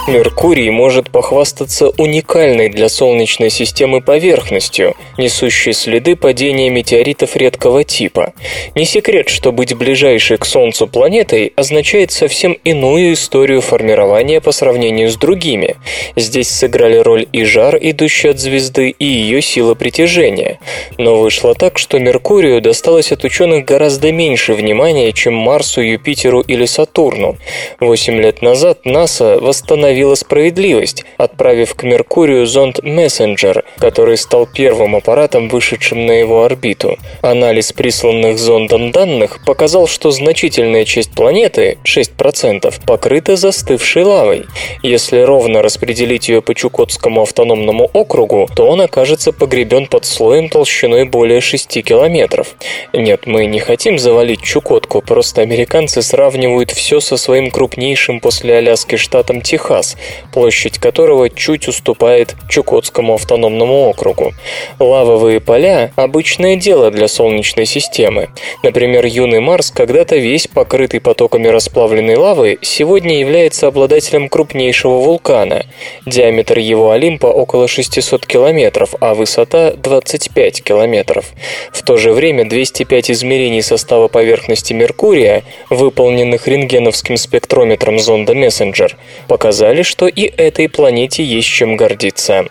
[0.06, 8.34] Меркурий может похвастаться уникальной для Солнечной системы поверхностью, несущей следы падения метеоритов редкого типа.
[8.76, 15.10] Не секрет, что быть ближайшей к Солнцу планетой означает совсем иную историю формирования по сравнению
[15.10, 15.78] с другими.
[16.18, 20.60] Здесь сыграли роль и жар, идущий от звезды, и ее сила притяжения.
[20.98, 26.66] Но вышло так, что Меркурию досталось от ученых гораздо меньше внимания, чем Марсу, Юпитеру или
[26.66, 27.38] Сатурну.
[27.80, 34.96] Восемь лет назад НАСА восстановила восстановила справедливость, отправив к Меркурию зонд Messenger, который стал первым
[34.96, 36.98] аппаратом, вышедшим на его орбиту.
[37.22, 44.46] Анализ присланных зондом данных показал, что значительная часть планеты, 6%, покрыта застывшей лавой.
[44.82, 51.06] Если ровно распределить ее по Чукотскому автономному округу, то он окажется погребен под слоем толщиной
[51.06, 52.56] более 6 километров.
[52.94, 58.96] Нет, мы не хотим завалить Чукотку, просто американцы сравнивают все со своим крупнейшим после Аляски
[58.96, 59.98] штатом Техас, Техас,
[60.32, 64.34] площадь которого чуть уступает Чукотскому автономному округу.
[64.80, 68.30] Лавовые поля– обычное дело для Солнечной системы.
[68.64, 75.66] Например, юный Марс, когда-то весь покрытый потоками расплавленной лавы, сегодня является обладателем крупнейшего вулкана.
[76.06, 81.32] Диаметр его Олимпа около 600 километров, а высота 25 километров.
[81.72, 89.73] В то же время 205 измерений состава поверхности Меркурия, выполненных рентгеновским спектрометром зонда Мессенджер, показали
[89.74, 92.46] сказали, что и этой планете есть чем гордиться.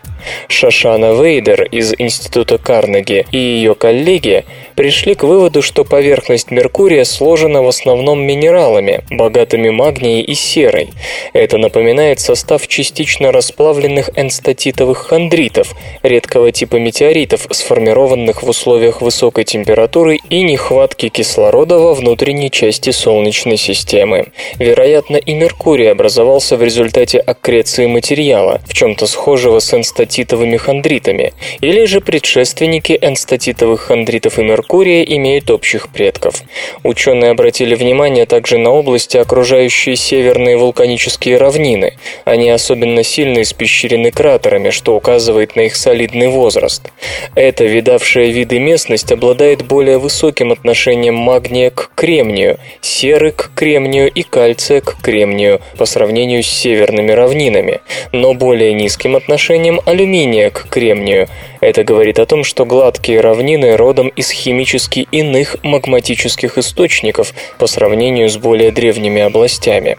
[0.48, 7.62] Шашана Вейдер из Института Карнеги и ее коллеги пришли к выводу, что поверхность Меркурия сложена
[7.62, 10.90] в основном минералами, богатыми магнией и серой.
[11.32, 20.18] Это напоминает состав частично расплавленных энстатитовых хондритов, редкого типа метеоритов, сформированных в условиях высокой температуры
[20.30, 24.26] и нехватки кислорода во внутренней части Солнечной системы.
[24.58, 31.84] Вероятно, и Меркурий образовался в результате аккреции материала, в чем-то схожего с энстатитовыми хондритами, или
[31.84, 36.36] же предшественники энстатитовых хондритов и Меркурия Меркурия имеют общих предков.
[36.84, 41.94] Ученые обратили внимание также на области, окружающие северные вулканические равнины.
[42.24, 46.92] Они особенно сильно испещрены кратерами, что указывает на их солидный возраст.
[47.34, 54.22] Эта видавшая виды местность обладает более высоким отношением магния к кремнию, серы к кремнию и
[54.22, 57.80] кальция к кремнию по сравнению с северными равнинами,
[58.12, 61.28] но более низким отношением алюминия к кремнию.
[61.60, 67.66] Это говорит о том, что гладкие равнины родом из химии химически иных магматических источников по
[67.66, 69.96] сравнению с более древними областями.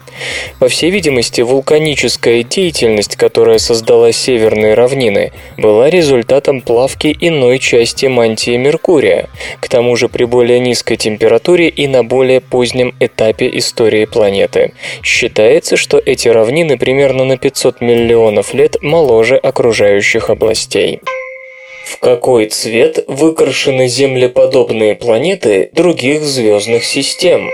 [0.60, 8.56] По всей видимости, вулканическая деятельность, которая создала северные равнины, была результатом плавки иной части мантии
[8.56, 14.72] Меркурия, к тому же при более низкой температуре и на более позднем этапе истории планеты.
[15.02, 21.00] Считается, что эти равнины примерно на 500 миллионов лет моложе окружающих областей.
[21.84, 27.50] В какой цвет выкрашены землеподобные планеты других звездных систем?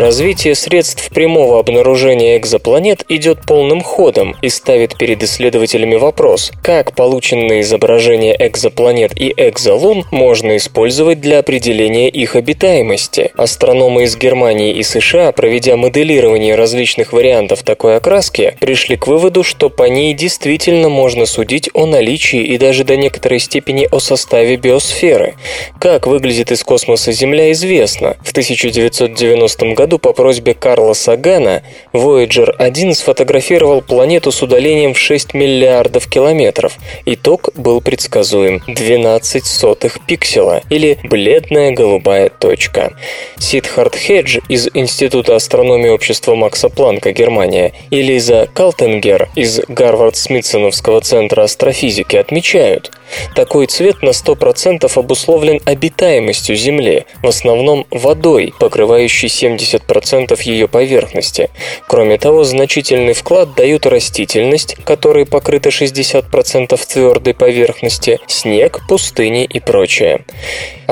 [0.00, 7.60] Развитие средств прямого обнаружения экзопланет идет полным ходом и ставит перед исследователями вопрос, как полученные
[7.60, 13.32] изображения экзопланет и экзолун можно использовать для определения их обитаемости.
[13.36, 19.68] Астрономы из Германии и США, проведя моделирование различных вариантов такой окраски, пришли к выводу, что
[19.68, 25.34] по ней действительно можно судить о наличии и даже до некоторой степени о составе биосферы.
[25.78, 28.16] Как выглядит из космоса Земля известно.
[28.24, 34.98] В 1990 году году по просьбе Карла Сагана Voyager 1 сфотографировал планету с удалением в
[34.98, 36.74] 6 миллиардов километров.
[37.06, 42.92] Итог был предсказуем– 12 сотых пикселя, или бледная голубая точка.
[43.36, 51.42] Сидхарт Хедж из Института астрономии общества Макса Планка, Германия, и Лиза Калтенгер из Гарвард-Смитсоновского центра
[51.42, 52.92] астрофизики отмечают,
[53.34, 61.50] такой цвет на 100% обусловлен обитаемостью Земли, в основном водой, покрывающей 70 70% ее поверхности.
[61.86, 70.24] Кроме того, значительный вклад дают растительность, которой покрыта 60% твердой поверхности, снег, пустыни и прочее.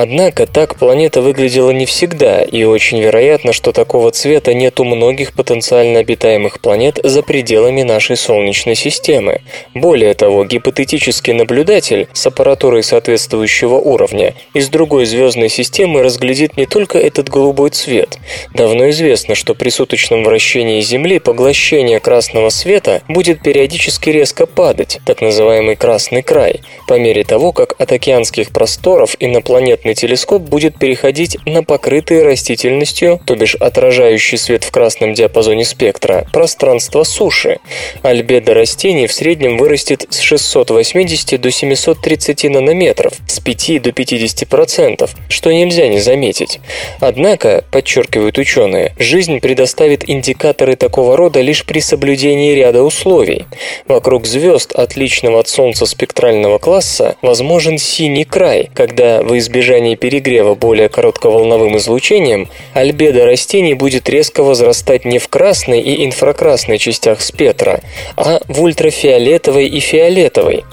[0.00, 5.32] Однако так планета выглядела не всегда, и очень вероятно, что такого цвета нет у многих
[5.32, 9.40] потенциально обитаемых планет за пределами нашей Солнечной системы.
[9.74, 16.98] Более того, гипотетический наблюдатель с аппаратурой соответствующего уровня из другой звездной системы разглядит не только
[16.98, 18.18] этот голубой цвет.
[18.54, 25.20] Давно известно, что при суточном вращении Земли поглощение красного света будет периодически резко падать, так
[25.20, 31.62] называемый красный край, по мере того, как от океанских просторов инопланетный телескоп будет переходить на
[31.62, 37.58] покрытые растительностью, то бишь отражающий свет в красном диапазоне спектра, пространство суши.
[38.02, 45.52] Альбедо растений в среднем вырастет с 680 до 730 нанометров, с 5 до 50%, что
[45.52, 46.60] нельзя не заметить.
[47.00, 48.57] Однако, подчеркивают ученые,
[48.98, 53.46] жизнь предоставит индикаторы такого рода лишь при соблюдении ряда условий.
[53.86, 59.38] Вокруг звезд отличного от Солнца спектрального класса возможен синий край, когда избежание
[59.68, 66.78] избежании перегрева более коротковолновым излучением, альбедо растений будет резко возрастать не в красной и инфракрасной
[66.78, 67.80] частях спектра,
[68.16, 70.64] а в ультрафиолетовой и фиолетовой.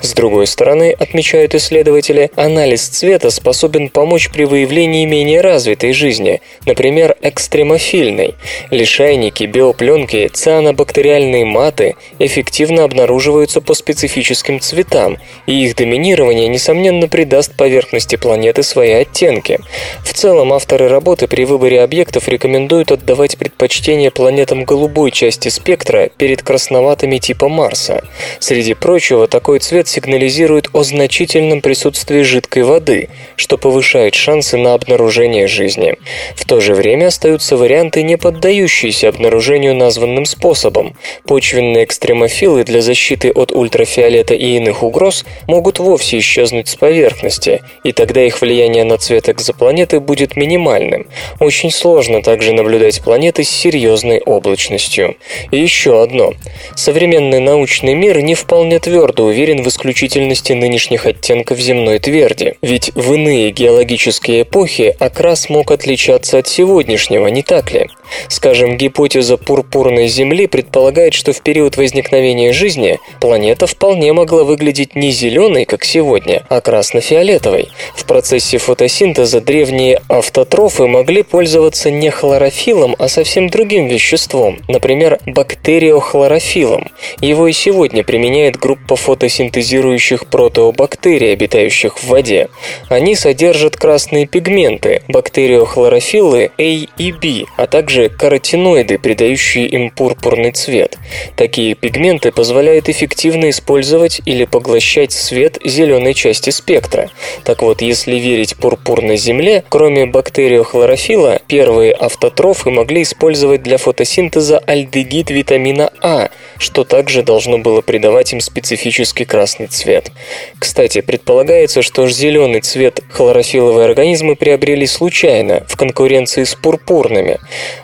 [0.00, 7.16] С другой стороны, отмечают исследователи, анализ цвета способен помочь при выявлении менее развитой жизни, например,
[7.34, 8.34] экстремофильной.
[8.70, 18.16] Лишайники, биопленки, цианобактериальные маты эффективно обнаруживаются по специфическим цветам, и их доминирование, несомненно, придаст поверхности
[18.16, 19.58] планеты свои оттенки.
[20.04, 26.42] В целом, авторы работы при выборе объектов рекомендуют отдавать предпочтение планетам голубой части спектра перед
[26.42, 28.04] красноватыми типа Марса.
[28.38, 35.48] Среди прочего, такой цвет сигнализирует о значительном присутствии жидкой воды, что повышает шансы на обнаружение
[35.48, 35.96] жизни.
[36.36, 40.94] В то же время остаются варианты, не поддающиеся обнаружению названным способом.
[41.26, 47.92] Почвенные экстремофилы для защиты от ультрафиолета и иных угроз могут вовсе исчезнуть с поверхности, и
[47.92, 51.06] тогда их влияние на цвет экзопланеты будет минимальным.
[51.40, 55.16] Очень сложно также наблюдать планеты с серьезной облачностью.
[55.50, 56.34] И еще одно.
[56.76, 62.56] Современный научный мир не вполне твердо уверен в исключительности нынешних оттенков земной тверди.
[62.60, 67.88] Ведь в иные геологические эпохи окрас мог отличаться от сегодняшнего, не так ли?
[68.28, 75.10] Скажем, гипотеза пурпурной Земли предполагает, что в период возникновения жизни планета вполне могла выглядеть не
[75.10, 77.68] зеленой, как сегодня, а красно-фиолетовой.
[77.94, 86.90] В процессе фотосинтеза древние автотрофы могли пользоваться не хлорофилом, а совсем другим веществом, например, бактериохлорофилом.
[87.20, 92.48] Его и сегодня применяет группа фотосинтезирующих протеобактерий, обитающих в воде.
[92.88, 100.96] Они содержат красные пигменты, бактериохлорофиллы A и B, а также каротиноиды, придающие им пурпурный цвет.
[101.36, 107.10] Такие пигменты позволяют эффективно использовать или поглощать свет зеленой части спектра.
[107.44, 115.28] Так вот, если верить пурпурной земле, кроме бактериохлорофила, первые автотрофы могли использовать для фотосинтеза альдегид
[115.28, 120.10] витамина А, что также должно было придавать им специфический красный цвет.
[120.58, 126.54] Кстати, предполагается, что зеленый цвет хлорофилловые организмы приобрели случайно, в конкуренции с
[126.94, 127.38] пурпурными.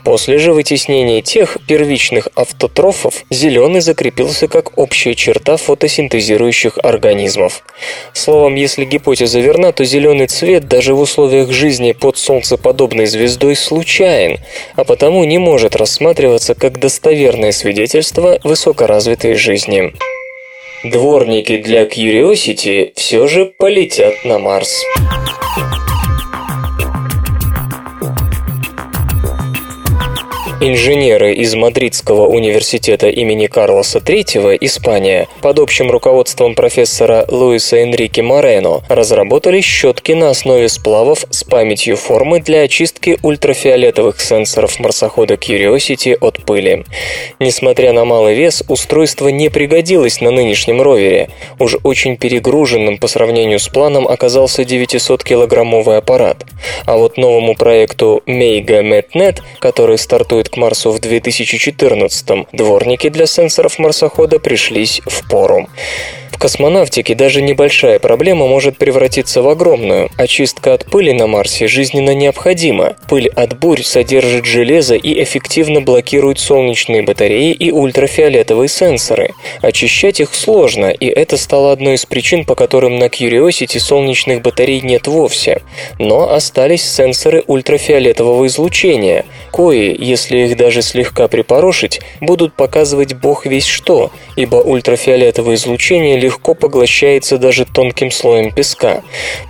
[0.04, 7.62] После же вытеснения тех первичных автотрофов зеленый закрепился как общая черта фотосинтезирующих организмов.
[8.12, 14.38] Словом, если гипотеза верна, то зеленый цвет даже в условиях жизни под солнцеподобной звездой случайен,
[14.76, 19.92] а потому не может рассматриваться как достоверное свидетельство высокоразвитой жизни.
[20.84, 24.82] Дворники для Curiosity все же полетят на Марс.
[30.62, 38.82] Инженеры из Мадридского университета имени Карлоса III, Испания, под общим руководством профессора Луиса Энрике Морено
[38.90, 46.44] разработали щетки на основе сплавов с памятью формы для очистки ультрафиолетовых сенсоров марсохода Curiosity от
[46.44, 46.84] пыли.
[47.38, 51.30] Несмотря на малый вес, устройство не пригодилось на нынешнем ровере.
[51.58, 56.44] Уж очень перегруженным по сравнению с планом оказался 900-килограммовый аппарат.
[56.84, 63.78] А вот новому проекту Mega MetNet, который стартует к Марсу в 2014-м, дворники для сенсоров
[63.78, 65.68] марсохода пришлись в пору
[66.40, 70.08] космонавтике даже небольшая проблема может превратиться в огромную.
[70.16, 72.96] Очистка от пыли на Марсе жизненно необходима.
[73.08, 79.34] Пыль от бурь содержит железо и эффективно блокирует солнечные батареи и ультрафиолетовые сенсоры.
[79.60, 84.80] Очищать их сложно, и это стало одной из причин, по которым на Curiosity солнечных батарей
[84.80, 85.60] нет вовсе.
[85.98, 93.66] Но остались сенсоры ультрафиолетового излучения, кои, если их даже слегка припорошить, будут показывать бог весь
[93.66, 99.02] что, ибо ультрафиолетовое излучение легко поглощается даже тонким слоем песка.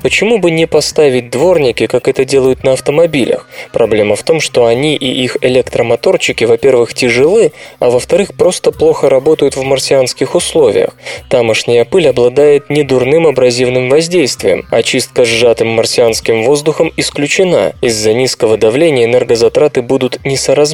[0.03, 3.49] Почему бы не поставить дворники, как это делают на автомобилях?
[3.73, 9.57] Проблема в том, что они и их электромоторчики, во-первых, тяжелы, а во-вторых, просто плохо работают
[9.57, 10.91] в марсианских условиях.
[11.29, 14.67] Тамошняя пыль обладает недурным абразивным воздействием.
[14.71, 17.75] Очистка сжатым марсианским воздухом исключена.
[17.81, 20.19] Из-за низкого давления энергозатраты будут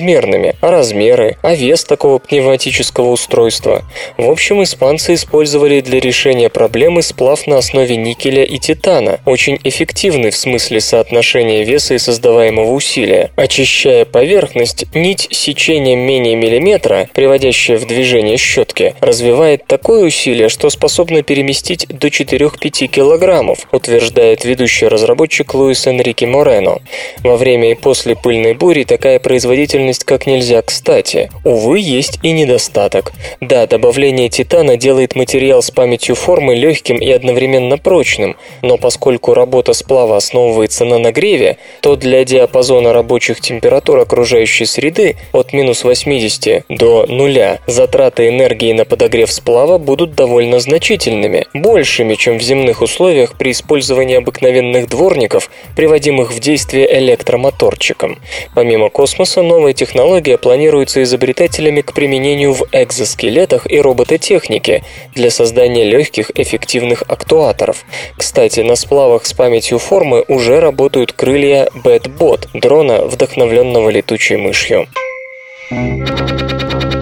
[0.07, 3.84] несоразмерными, а размеры, а вес такого пневматического устройства.
[4.16, 10.30] В общем, испанцы использовали для решения проблемы сплав на основе никеля и титана, очень эффективный
[10.30, 13.30] в смысле соотношения веса и создаваемого усилия.
[13.36, 21.22] Очищая поверхность, нить сечением менее миллиметра, приводящая в движение щетки, развивает такое усилие, что способна
[21.22, 26.78] переместить до 4-5 килограммов, утверждает ведущий разработчик Луис Энрике Морено.
[27.22, 31.30] Во время и после пыльной бури такая производительность как нельзя кстати.
[31.44, 33.12] Увы, есть и недостаток.
[33.40, 39.72] Да, добавление титана делает материал с памятью формы легким и одновременно прочным, но поскольку работа
[39.72, 47.07] сплава основывается на нагреве, то для диапазона рабочих температур окружающей среды от минус 80 до
[47.07, 53.53] нуля затраты энергии на подогрев сплава будут довольно значительными, большими, чем в земных условиях при
[53.53, 58.18] использовании обыкновенных дворников, приводимых в действие электромоторчиком.
[58.55, 64.83] Помимо космоса, новая технология планируется изобретателями к применению в экзоскелетах и робототехнике
[65.14, 67.85] для создания легких эффективных актуаторов.
[68.16, 72.11] Кстати, на сплавах с памятью формы уже работают крылья Bad
[72.55, 74.89] дрона, вдохновленного летучей мышью.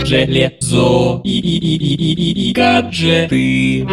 [0.04, 3.86] Железо и, и, и, и, и гаджеты.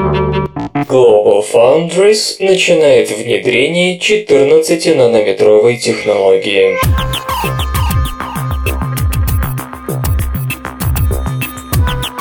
[0.90, 6.78] Global Foundries начинает внедрение 14-нанометровой технологии.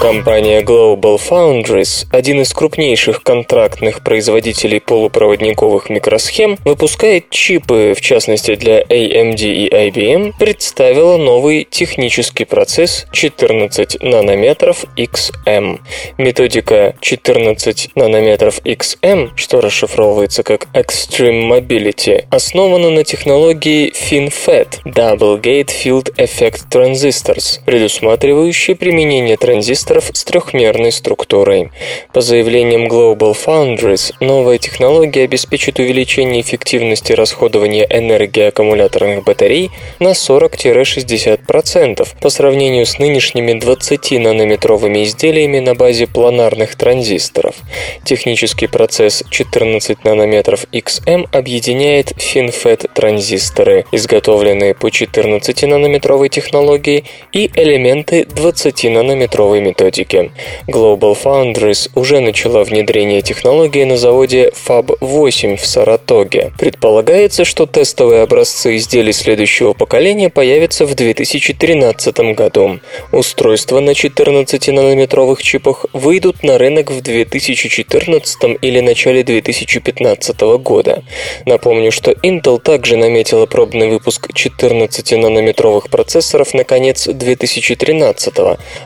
[0.00, 8.80] Компания Global Foundries, один из крупнейших контрактных производителей полупроводниковых микросхем, выпускает чипы, в частности для
[8.80, 15.80] AMD и IBM, представила новый технический процесс 14 нанометров XM.
[16.16, 25.68] Методика 14 нанометров XM, что расшифровывается как Extreme Mobility, основана на технологии FinFET Double Gate
[25.68, 31.70] Field Effect Transistors, предусматривающей применение транзисторов транзисторов с трехмерной структурой.
[32.12, 42.08] По заявлениям Global Foundries, новая технология обеспечит увеличение эффективности расходования энергии аккумуляторных батарей на 40-60%
[42.20, 47.56] по сравнению с нынешними 20-нанометровыми изделиями на базе планарных транзисторов.
[48.04, 59.60] Технический процесс 14 нанометров XM объединяет FinFET транзисторы, изготовленные по 14-нанометровой технологии, и элементы 20-нанометровой
[59.80, 60.30] методики.
[60.66, 66.52] Global Foundries уже начала внедрение технологии на заводе Fab8 в Саратоге.
[66.58, 72.80] Предполагается, что тестовые образцы изделий следующего поколения появятся в 2013 году.
[73.12, 81.02] Устройства на 14-нанометровых чипах выйдут на рынок в 2014 или начале 2015 года.
[81.46, 88.34] Напомню, что Intel также наметила пробный выпуск 14-нанометровых процессоров на конец 2013,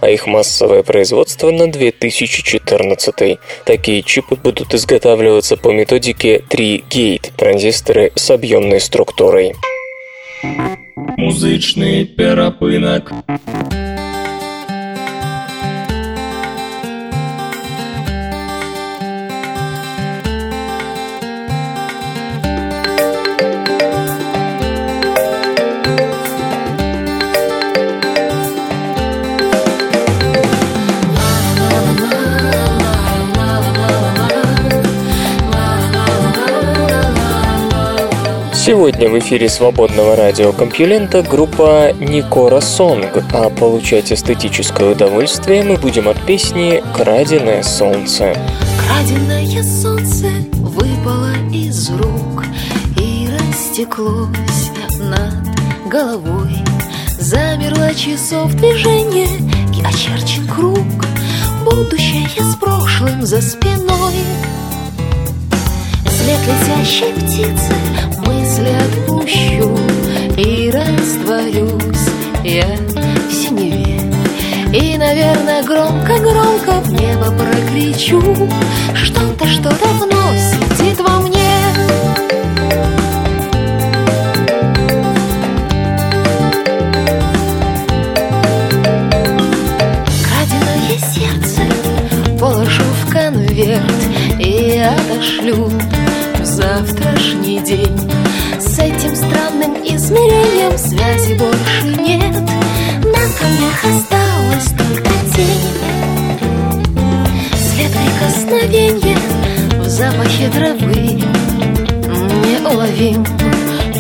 [0.01, 3.39] а их массовое производства на 2014.
[3.65, 9.55] Такие чипы будут изготавливаться по методике 3-гейт– транзисторы с объемной структурой.
[11.17, 13.13] Музычный перапынок.
[38.65, 46.19] Сегодня в эфире свободного радиокомпьюлента группа Никора Сонг, а получать эстетическое удовольствие мы будем от
[46.25, 48.35] песни «Краденое солнце».
[48.87, 52.47] Краденое солнце выпало из рук
[52.99, 56.57] И растеклось над головой.
[57.19, 59.29] Замерло часов движение
[59.79, 60.79] и очерчен круг.
[61.67, 64.15] Будущее с прошлым за спиной.
[66.07, 67.75] След летящей птицы
[68.27, 69.77] мысли отпущу
[70.37, 72.09] И растворюсь
[72.45, 72.77] я
[73.29, 74.01] в синеве
[74.73, 78.21] И, наверное, громко-громко в небо прокричу
[78.95, 81.41] Что-то, что давно сидит во мне.
[90.27, 91.63] Краденое сердце
[92.39, 93.93] положу в конверт
[94.39, 95.71] И отошлю
[96.41, 98.04] в завтрашний день
[99.29, 102.35] странным измерением связи больше нет.
[103.05, 105.69] На камнях осталась только тень.
[107.57, 109.19] След прикосновения
[109.79, 111.23] в запахе травы
[112.45, 113.25] Неуловим.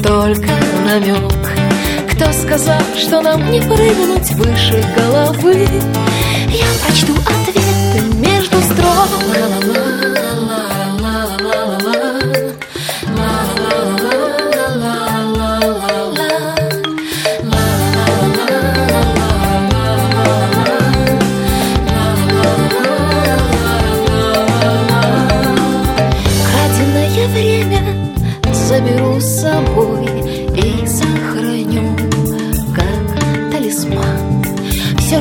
[0.02, 0.50] Только
[0.86, 1.32] намек.
[2.12, 5.68] Кто сказал, что нам не прыгнуть выше головы?
[6.48, 9.08] Я прочту ответы между строк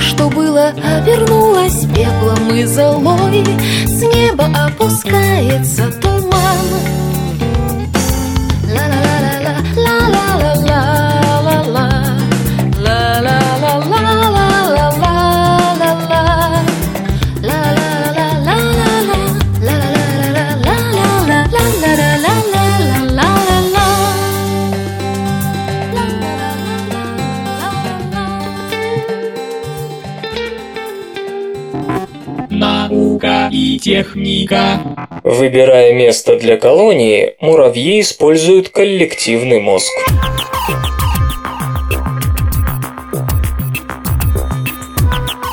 [0.03, 3.43] что было, обернулось пеплом и золой,
[3.85, 5.91] с неба опускается
[33.83, 34.79] техника.
[35.23, 39.91] Выбирая место для колонии, муравьи используют коллективный мозг.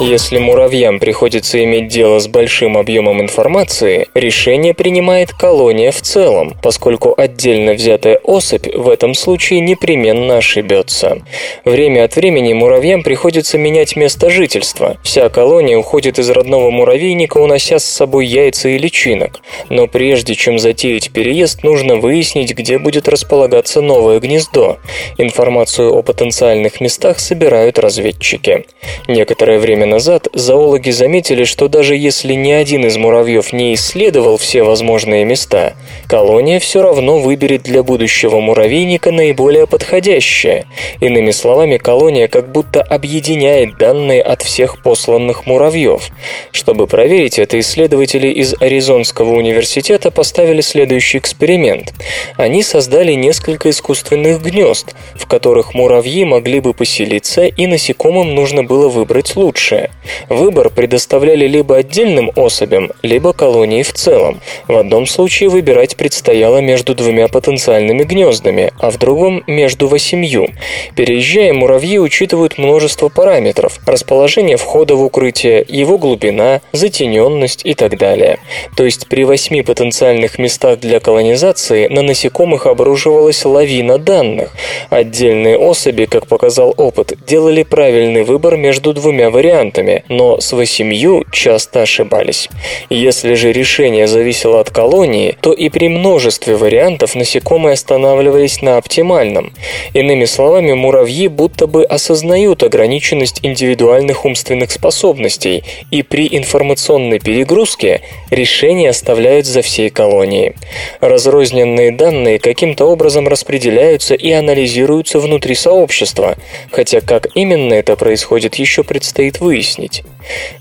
[0.03, 7.13] Если муравьям приходится иметь дело с большим объемом информации, решение принимает колония в целом, поскольку
[7.15, 11.19] отдельно взятая особь в этом случае непременно ошибется.
[11.67, 14.97] Время от времени муравьям приходится менять место жительства.
[15.03, 19.43] Вся колония уходит из родного муравейника, унося с собой яйца и личинок.
[19.69, 24.79] Но прежде чем затеять переезд, нужно выяснить, где будет располагаться новое гнездо.
[25.19, 28.65] Информацию о потенциальных местах собирают разведчики.
[29.07, 34.63] Некоторое время назад зоологи заметили, что даже если ни один из муравьев не исследовал все
[34.63, 35.75] возможные места,
[36.09, 40.65] колония все равно выберет для будущего муравейника наиболее подходящее.
[41.01, 46.09] Иными словами, колония как будто объединяет данные от всех посланных муравьев.
[46.53, 51.93] Чтобы проверить это, исследователи из Аризонского университета поставили следующий эксперимент.
[52.37, 58.89] Они создали несколько искусственных гнезд, в которых муравьи могли бы поселиться, и насекомым нужно было
[58.89, 59.80] выбрать лучшее.
[60.29, 64.41] Выбор предоставляли либо отдельным особям, либо колонии в целом.
[64.69, 70.49] В одном случае выбирать предстояло между двумя потенциальными гнездами, а в другом– между восемью.
[70.97, 78.39] Переезжая, муравьи учитывают множество параметров– расположение входа в укрытие, его глубина, затененность и так далее.
[78.77, 84.53] То есть при восьми потенциальных местах для колонизации на насекомых обрушивалась лавина данных.
[84.91, 89.70] Отдельные особи, как показал опыт, делали правильный выбор между двумя вариантами,
[90.09, 92.49] но с восемью часто ошибались.
[92.91, 99.53] Если же решение зависело от колонии, то и при множестве вариантов насекомые останавливались на оптимальном.
[99.95, 108.91] Иными словами, муравьи будто бы осознают ограниченность индивидуальных умственных способностей, и при информационной перегрузке решение
[108.91, 110.55] оставляют за всей колонией.
[111.01, 116.37] Разрозненные данные каким-то образом распределяются и анализируются внутри сообщества,
[116.71, 120.03] хотя как именно это происходит еще предстоит выяснить выяснить.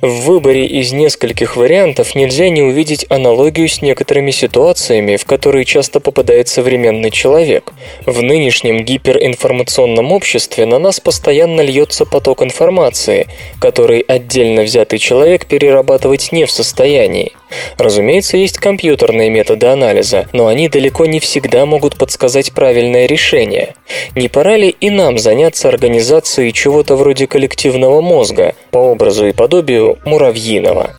[0.02, 6.00] В выборе из нескольких вариантов нельзя не увидеть аналогию с некоторыми ситуациями, в которые часто
[6.00, 7.74] попадает современный человек.
[8.06, 13.28] В нынешнем гиперинформационном обществе на нас постоянно льется поток информации,
[13.60, 17.34] который отдельно взятый человек перерабатывать не в состоянии.
[17.78, 23.74] Разумеется, есть компьютерные методы анализа, но они далеко не всегда могут подсказать правильное решение.
[24.16, 29.49] Не пора ли и нам заняться организацией чего-то вроде коллективного мозга, по образу и подобию
[30.06, 30.92] муравьиного?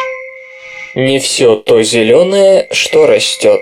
[0.96, 3.60] Не все то зеленое, что растет.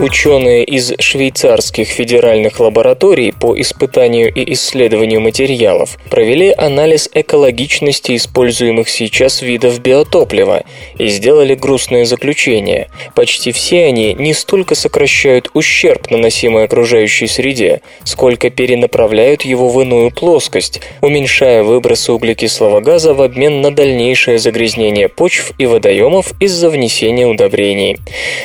[0.00, 9.42] Ученые из швейцарских федеральных лабораторий по испытанию и исследованию материалов провели анализ экологичности используемых сейчас
[9.42, 10.62] видов биотоплива
[10.98, 12.90] и сделали грустное заключение.
[13.16, 20.12] Почти все они не столько сокращают ущерб, наносимый окружающей среде, сколько перенаправляют его в иную
[20.12, 27.26] плоскость, уменьшая выбросы углекислого газа в обмен на дальнейшее загрязнение почв и водоемов из-за внесения
[27.26, 27.98] удобрений.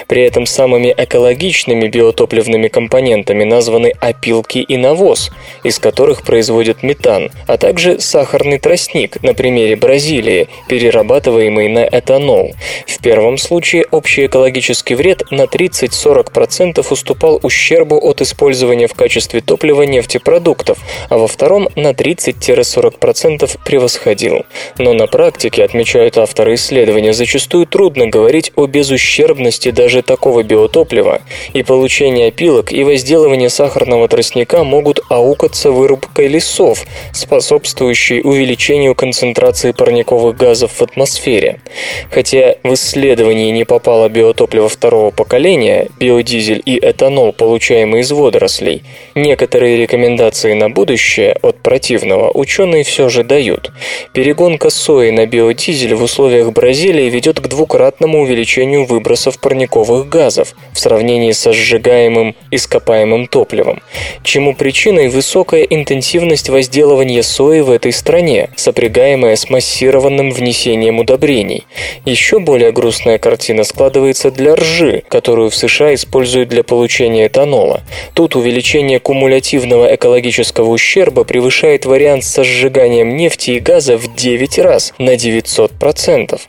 [0.07, 5.29] При этом самыми экологичными экологичными биотопливными компонентами названы опилки и навоз,
[5.63, 12.53] из которых производят метан, а также сахарный тростник, на примере Бразилии, перерабатываемый на этанол.
[12.87, 19.81] В первом случае общий экологический вред на 30-40% уступал ущербу от использования в качестве топлива
[19.83, 20.77] нефтепродуктов,
[21.09, 24.45] а во втором на 30-40% превосходил.
[24.77, 31.21] Но на практике, отмечают авторы исследования, зачастую трудно говорить о безущербности даже такого биотоплива,
[31.53, 40.35] и получение опилок и возделывание сахарного тростника могут аукаться вырубкой лесов, способствующей увеличению концентрации парниковых
[40.35, 41.59] газов в атмосфере.
[42.11, 48.83] Хотя в исследовании не попало биотопливо второго поколения, биодизель и этанол, получаемый из водорослей,
[49.15, 53.71] некоторые рекомендации на будущее от противного ученые все же дают.
[54.13, 60.79] Перегонка сои на биодизель в условиях Бразилии ведет к двукратному увеличению выбросов парниковых газов в
[60.79, 63.81] сравнении сравнении со сжигаемым ископаемым топливом,
[64.23, 71.65] чему причиной высокая интенсивность возделывания сои в этой стране, сопрягаемая с массированным внесением удобрений.
[72.05, 77.81] Еще более грустная картина складывается для ржи, которую в США используют для получения этанола.
[78.13, 84.93] Тут увеличение кумулятивного экологического ущерба превышает вариант со сжиганием нефти и газа в 9 раз,
[84.97, 86.39] на 900%.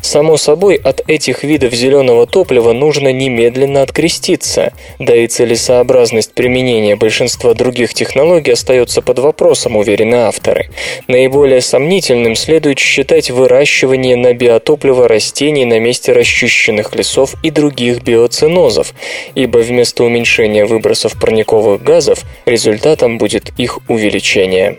[0.00, 6.96] Само собой, от этих видов зеленого топлива нужно немедленно откреститься запуститься, да и целесообразность применения
[6.96, 10.68] большинства других технологий остается под вопросом, уверены авторы.
[11.08, 18.92] Наиболее сомнительным следует считать выращивание на биотопливо растений на месте расчищенных лесов и других биоценозов,
[19.34, 24.76] ибо вместо уменьшения выбросов парниковых газов результатом будет их увеличение.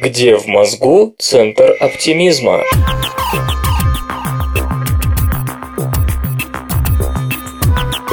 [0.00, 2.64] Где в мозгу центр оптимизма?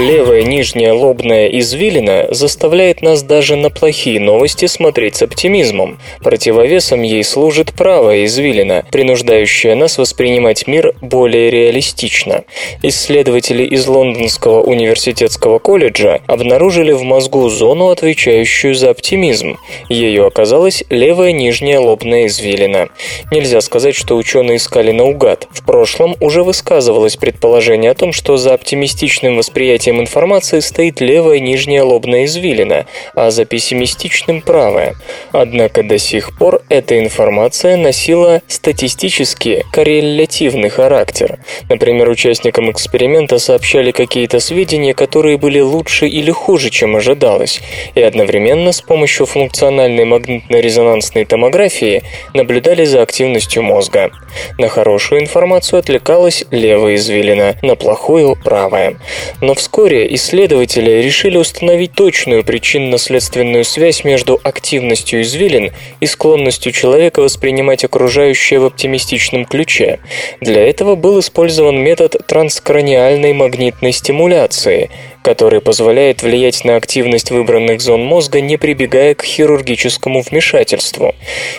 [0.01, 5.99] Левая нижняя лобная извилина заставляет нас даже на плохие новости смотреть с оптимизмом.
[6.23, 12.45] Противовесом ей служит правая извилина, принуждающая нас воспринимать мир более реалистично.
[12.81, 19.59] Исследователи из Лондонского университетского колледжа обнаружили в мозгу зону, отвечающую за оптимизм.
[19.87, 22.89] Ею оказалась левая нижняя лобная извилина.
[23.31, 25.47] Нельзя сказать, что ученые искали наугад.
[25.51, 31.39] В прошлом уже высказывалось предположение о том, что за оптимистичным восприятием восприятием информации стоит левая
[31.39, 32.85] нижняя лобная извилина,
[33.15, 34.95] а за пессимистичным– правая.
[35.31, 41.39] Однако до сих пор эта информация носила статистически коррелятивный характер.
[41.69, 47.61] Например, участникам эксперимента сообщали какие-то сведения, которые были лучше или хуже, чем ожидалось,
[47.95, 54.11] и одновременно с помощью функциональной магнитно-резонансной томографии наблюдали за активностью мозга.
[54.57, 58.95] На хорошую информацию отвлекалась левая извилина, на плохую– правая.
[59.41, 67.21] Но вскоре Вскоре исследователи решили установить точную причинно-следственную связь между активностью извилин и склонностью человека
[67.21, 69.97] воспринимать окружающее в оптимистичном ключе.
[70.39, 74.91] Для этого был использован метод транскраниальной магнитной стимуляции,
[75.22, 81.13] который позволяет влиять на активность выбранных зон мозга, не прибегая к хирургическому вмешательству.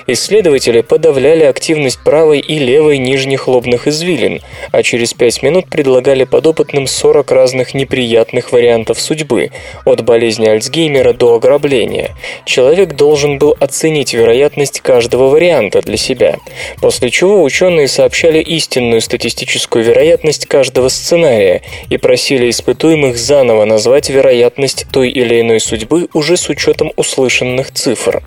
[0.06, 4.40] Исследователи подавляли активность правой и левой нижних лобных извилин,
[4.72, 9.50] а через 5 минут предлагали подопытным 40 разных неприятных вариантов судьбы,
[9.84, 12.16] от болезни Альцгеймера до ограбления.
[12.44, 16.36] Человек должен был оценить вероятность каждого варианта для себя,
[16.80, 24.08] после чего ученые сообщали истинную статистическую вероятность каждого сценария и просили испытуемых заново заново назвать
[24.08, 28.22] вероятность той или иной судьбы уже с учетом услышанных цифр.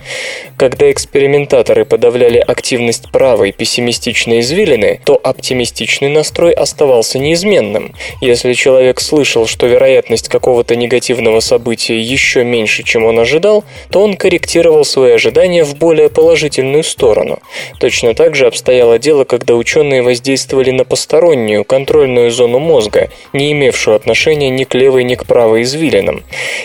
[0.57, 7.93] Когда экспериментаторы подавляли активность правой пессимистичной извилины, то оптимистичный настрой оставался неизменным.
[8.21, 14.15] Если человек слышал, что вероятность какого-то негативного события еще меньше, чем он ожидал, то он
[14.15, 17.39] корректировал свои ожидания в более положительную сторону.
[17.79, 23.95] Точно так же обстояло дело, когда ученые воздействовали на постороннюю контрольную зону мозга, не имевшую
[23.95, 26.23] отношения ни к левой, ни к правой извилинам.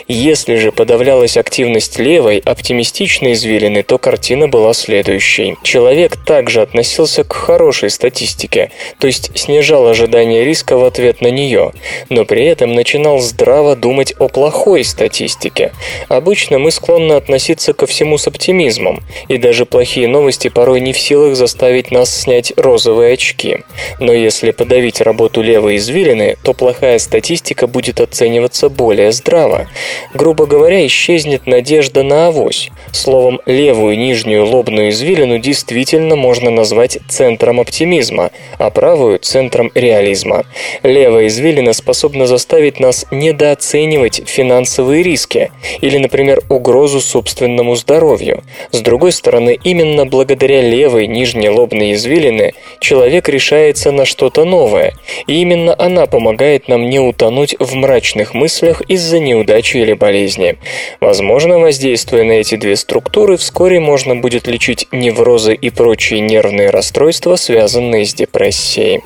[0.08, 5.56] Если же подавлялась активность левой, оптимистичной извилины, то картина была следующей.
[5.62, 11.72] Человек также относился к хорошей статистике, то есть снижал ожидание риска в ответ на нее,
[12.08, 15.72] но при этом начинал здраво думать о плохой статистике.
[16.08, 20.98] Обычно мы склонны относиться ко всему с оптимизмом, и даже плохие новости порой не в
[20.98, 23.58] силах заставить нас снять розовые очки.
[23.98, 29.66] Но если подавить работу левой извилины, то плохая статистика будет оцениваться более здраво.
[30.14, 32.70] Грубо говоря, исчезнет надежда на авось.
[32.92, 40.44] Словом, левую нижнюю лобную извилину действительно можно назвать центром оптимизма, а правую– центром реализма.
[40.82, 48.42] Левая извилина способна заставить нас недооценивать финансовые риски или, например, угрозу собственному здоровью.
[48.72, 54.94] С другой стороны, именно благодаря левой нижней лобной извилины человек решается на что-то новое,
[55.26, 60.56] и именно она помогает нам не утонуть в мрачных мыслях из-за неудачи или болезни.
[61.00, 67.36] Возможно, воздействуя на эти две структуры, вскоре можно будет лечить неврозы и прочие нервные расстройства,
[67.36, 69.00] связанные с депрессией.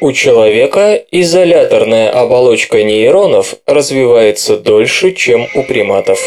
[0.00, 6.20] У человека изоляторная оболочка нейронов развивается дольше, чем у приматов.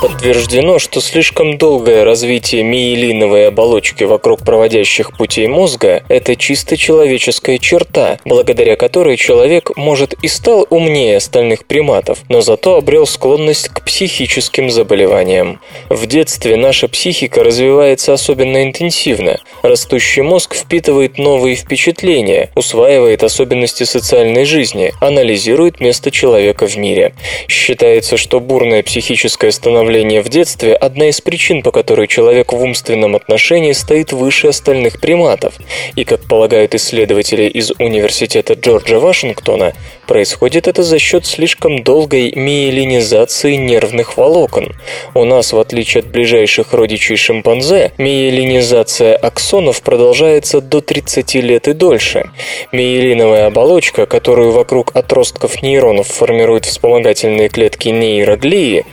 [0.00, 8.18] Подтверждено, что слишком долгое развитие миелиновой оболочки вокруг проводящих путей мозга– это чисто человеческая черта,
[8.24, 14.70] благодаря которой человек, может, и стал умнее остальных приматов, но зато обрел склонность к психическим
[14.70, 15.60] заболеваниям.
[15.90, 19.38] В детстве наша психика развивается особенно интенсивно.
[19.60, 27.12] Растущий мозг впитывает новые впечатления, усваивает особенности социальной жизни, анализирует место человека в мире.
[27.48, 32.62] Считается, что бурное психическое становление становление в детстве– одна из причин, по которой человек в
[32.62, 35.54] умственном отношении стоит выше остальных приматов.
[35.96, 39.72] И, как полагают исследователи из Университета Джорджа Вашингтона,
[40.06, 44.76] происходит это за счет слишком долгой миелинизации нервных волокон.
[45.14, 51.72] У нас, в отличие от ближайших родичей шимпанзе, миелинизация аксонов продолжается до 30 лет и
[51.72, 52.30] дольше.
[52.70, 58.86] Миелиновая оболочка, которую вокруг отростков нейронов формируют вспомогательные клетки нейроглии,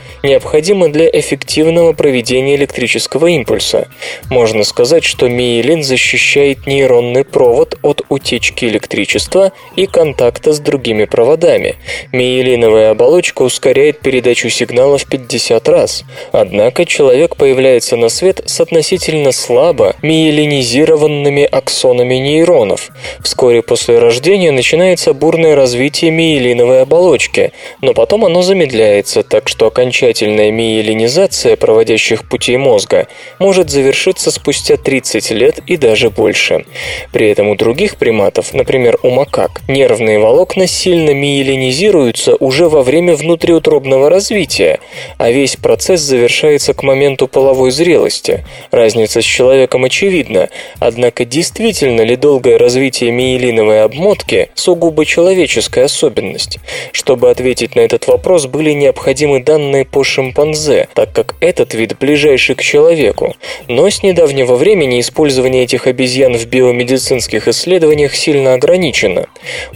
[0.88, 3.88] необходима для эффективного проведения электрического импульса.
[4.30, 11.76] Можно сказать, что миелин защищает нейронный провод от утечки электричества и контакта с другими проводами.
[12.12, 16.04] Миелиновая оболочка ускоряет передачу сигналов 50 раз.
[16.32, 22.90] Однако человек появляется на свет с относительно слабо миелинизированными аксонами нейронов.
[23.22, 30.52] Вскоре после рождения начинается бурное развитие миелиновой оболочки, но потом оно замедляется, так что окончательная
[30.52, 33.08] миелинизация миелинизация проводящих путей мозга
[33.40, 36.66] может завершиться спустя 30 лет и даже больше.
[37.12, 43.16] При этом у других приматов, например, у макак, нервные волокна сильно миелинизируются уже во время
[43.16, 44.80] внутриутробного развития,
[45.18, 48.46] а весь процесс завершается к моменту половой зрелости.
[48.70, 50.50] Разница с человеком очевидна,
[50.80, 56.60] однако действительно ли долгое развитие миелиновой обмотки сугубо человеческая особенность?
[56.92, 61.98] Чтобы ответить на этот вопрос, были необходимы данные по шимпанзе, шимпанзе, так как этот вид
[62.00, 63.36] ближайший к человеку.
[63.68, 69.28] Но с недавнего времени использование этих обезьян в биомедицинских исследованиях сильно ограничено.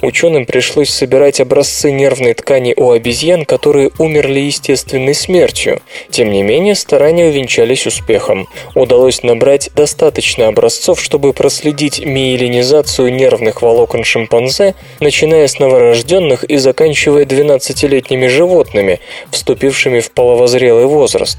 [0.01, 5.81] Ученым пришлось собирать образцы нервной ткани у обезьян, которые умерли естественной смертью.
[6.09, 8.47] Тем не менее, старания увенчались успехом.
[8.75, 17.25] Удалось набрать достаточно образцов, чтобы проследить миелинизацию нервных волокон шимпанзе, начиная с новорожденных и заканчивая
[17.25, 18.99] 12-летними животными,
[19.31, 21.37] вступившими в половозрелый зрелый возраст.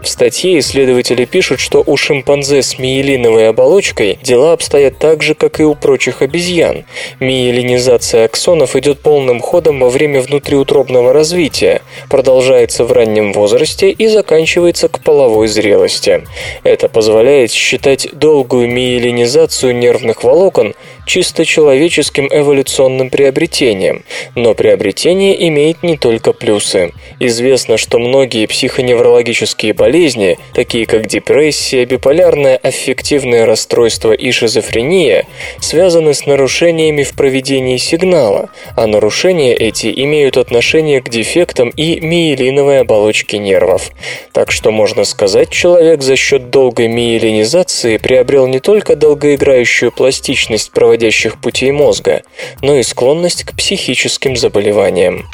[0.00, 5.60] В статье исследователи пишут, что у шимпанзе с миелиновой оболочкой дела обстоят так же, как
[5.60, 6.84] и у прочих обезьян.
[7.20, 14.88] Миелинизация аксонов идет полным ходом во время внутриутробного развития, продолжается в раннем возрасте и заканчивается
[14.88, 16.24] к половой зрелости.
[16.64, 20.74] Это позволяет считать долгую миелинизацию нервных волокон
[21.06, 26.92] чисто человеческим эволюционным приобретением, но приобретение имеет не только плюсы.
[27.18, 35.26] Известно, что многие психоневрологические болезни, такие как депрессия, биполярное аффективное расстройство и шизофрения,
[35.60, 42.80] связаны с нарушениями в проведении сигнала, а нарушения эти имеют отношение к дефектам и миелиновой
[42.80, 43.90] оболочке нервов.
[44.32, 51.40] Так что можно сказать, человек за счет долгой миелинизации приобрел не только долгоиграющую пластичность проводящих
[51.40, 52.20] путей мозга,
[52.60, 55.24] но и склонность к психическим заболеваниям.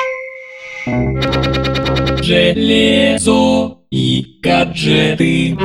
[2.23, 5.57] Железо и гаджеты.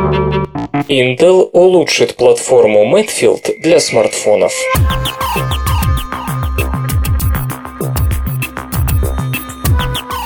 [0.89, 4.53] Intel улучшит платформу Medfield для смартфонов.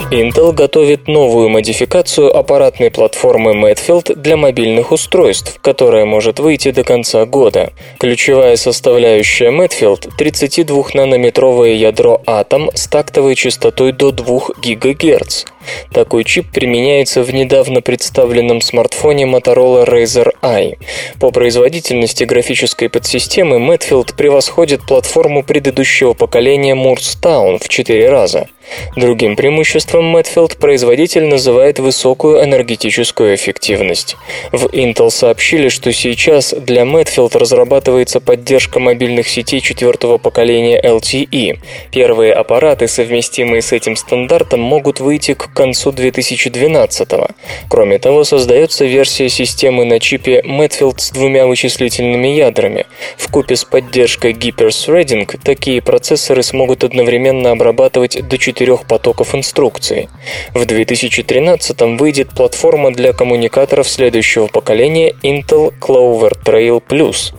[0.10, 7.26] Intel готовит новую модификацию аппаратной платформы Medfield для мобильных устройств, которая может выйти до конца
[7.26, 7.74] года.
[8.00, 15.44] Ключевая составляющая Medfield– 32-нанометровое ядро Atom с тактовой частотой до 2 ГГц.
[15.92, 20.78] Такой чип применяется в недавно представленном смартфоне Motorola Razer Eye.
[21.20, 28.48] По производительности графической подсистемы Medfield превосходит платформу предыдущего поколения Town в 4 раза.
[28.96, 34.18] Другим преимуществом Medfield производитель называет высокую энергетическую эффективность.
[34.52, 41.60] В Intel сообщили, что сейчас для Medfield разрабатывается поддержка мобильных сетей четвертого поколения LTE.
[41.92, 47.28] Первые аппараты, совместимые с этим стандартом, могут выйти к концу 2012 -го.
[47.70, 52.86] Кроме того, создается версия системы на чипе Medfield с двумя вычислительными ядрами.
[53.18, 60.10] В купе с поддержкой Hyper-Threading такие процессоры смогут одновременно обрабатывать до 4 четырех потоков инструкций.
[60.54, 67.34] В 2013 выйдет платформа для коммуникаторов следующего поколения Intel Clover Trail Plus.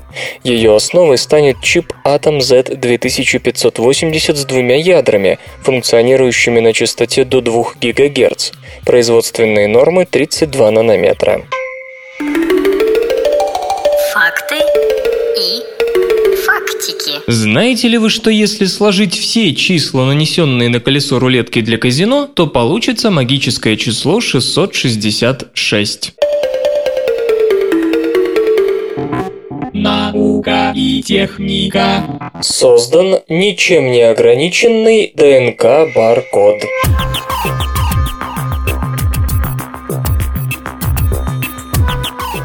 [0.44, 8.52] Ее основой станет чип Atom Z2580 с двумя ядрами, функционирующими на частоте до 2 ГГц.
[8.84, 11.42] Производственные нормы 32 нанометра.
[17.26, 22.46] Знаете ли вы, что если сложить все числа, нанесенные на колесо рулетки для казино, то
[22.46, 26.14] получится магическое число 666?
[29.80, 32.32] Наука и техника.
[32.40, 36.56] Создан ничем не ограниченный ДНК-баркод.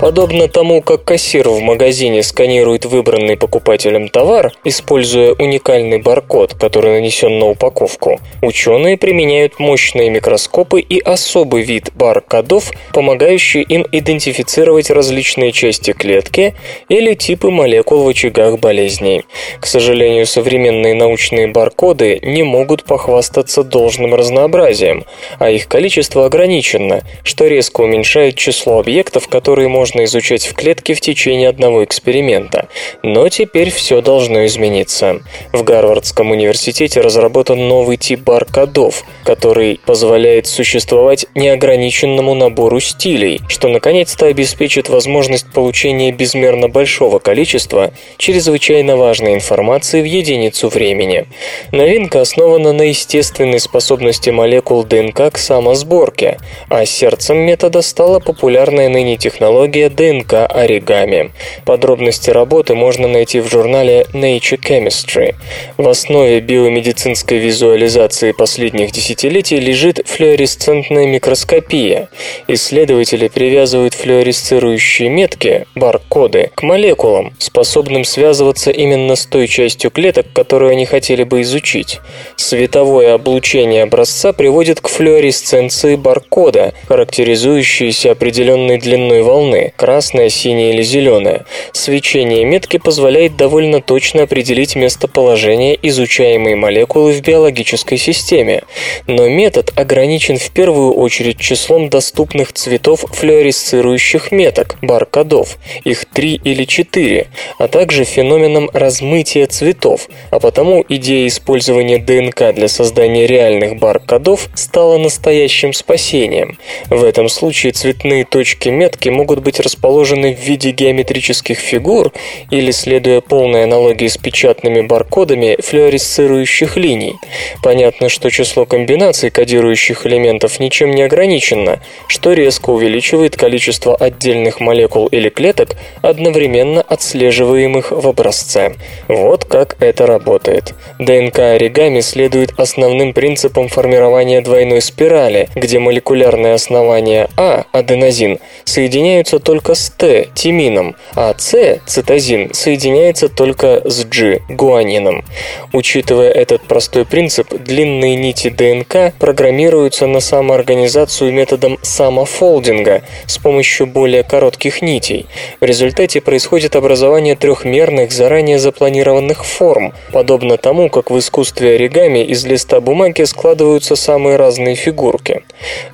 [0.03, 7.39] Подобно тому, как кассир в магазине сканирует выбранный покупателем товар, используя уникальный баркод, который нанесен
[7.39, 15.93] на упаковку, ученые применяют мощные микроскопы и особый вид баркодов, помогающий им идентифицировать различные части
[15.93, 16.53] клетки
[16.89, 19.23] или типы молекул в очагах болезней.
[19.61, 25.05] К сожалению, современные научные баркоды не могут похвастаться должным разнообразием,
[25.39, 30.95] а их количество ограничено, что резко уменьшает число объектов, которые можно можно изучать в клетке
[30.95, 32.67] в течение одного эксперимента.
[33.03, 35.21] Но теперь все должно измениться.
[35.51, 44.25] В Гарвардском университете разработан новый тип баркодов, который позволяет существовать неограниченному набору стилей, что наконец-то
[44.25, 51.27] обеспечит возможность получения безмерно большого количества чрезвычайно важной информации в единицу времени.
[51.71, 56.39] Новинка основана на естественной способности молекул ДНК к самосборке,
[56.69, 61.31] а сердцем метода стала популярная ныне технология ДНК оригами.
[61.65, 65.35] Подробности работы можно найти в журнале Nature Chemistry.
[65.77, 72.09] В основе биомедицинской визуализации последних десятилетий лежит флуоресцентная микроскопия.
[72.47, 80.71] Исследователи привязывают флуоресцирующие метки, баркоды, к молекулам, способным связываться именно с той частью клеток, которую
[80.71, 81.99] они хотели бы изучить.
[82.35, 91.45] Световое облучение образца приводит к флуоресценции баркода, характеризующейся определенной длиной волны красная, синяя или зеленая.
[91.71, 98.63] Свечение метки позволяет довольно точно определить местоположение изучаемой молекулы в биологической системе.
[99.07, 106.65] Но метод ограничен в первую очередь числом доступных цветов флуоресцирующих меток, баркодов, их три или
[106.65, 114.49] четыре, а также феноменом размытия цветов, а потому идея использования ДНК для создания реальных баркодов
[114.55, 116.57] стала настоящим спасением.
[116.89, 122.11] В этом случае цветные точки метки могут быть быть расположены в виде геометрических фигур
[122.49, 127.15] или, следуя полной аналогии с печатными баркодами, флуоресцирующих линий.
[127.61, 135.05] Понятно, что число комбинаций кодирующих элементов ничем не ограничено, что резко увеличивает количество отдельных молекул
[135.07, 138.73] или клеток, одновременно отслеживаемых в образце.
[139.07, 140.73] Вот как это работает.
[140.99, 149.75] ДНК оригами следует основным принципам формирования двойной спирали, где молекулярное основание А, аденозин, соединяются только
[149.75, 155.23] с Т, тимином, а С, цитозин, соединяется только с G, гуанином.
[155.71, 164.23] Учитывая этот простой принцип, длинные нити ДНК программируются на самоорганизацию методом самофолдинга с помощью более
[164.23, 165.27] коротких нитей.
[165.59, 172.45] В результате происходит образование трехмерных заранее запланированных форм, подобно тому, как в искусстве оригами из
[172.45, 175.43] листа бумаги складываются самые разные фигурки.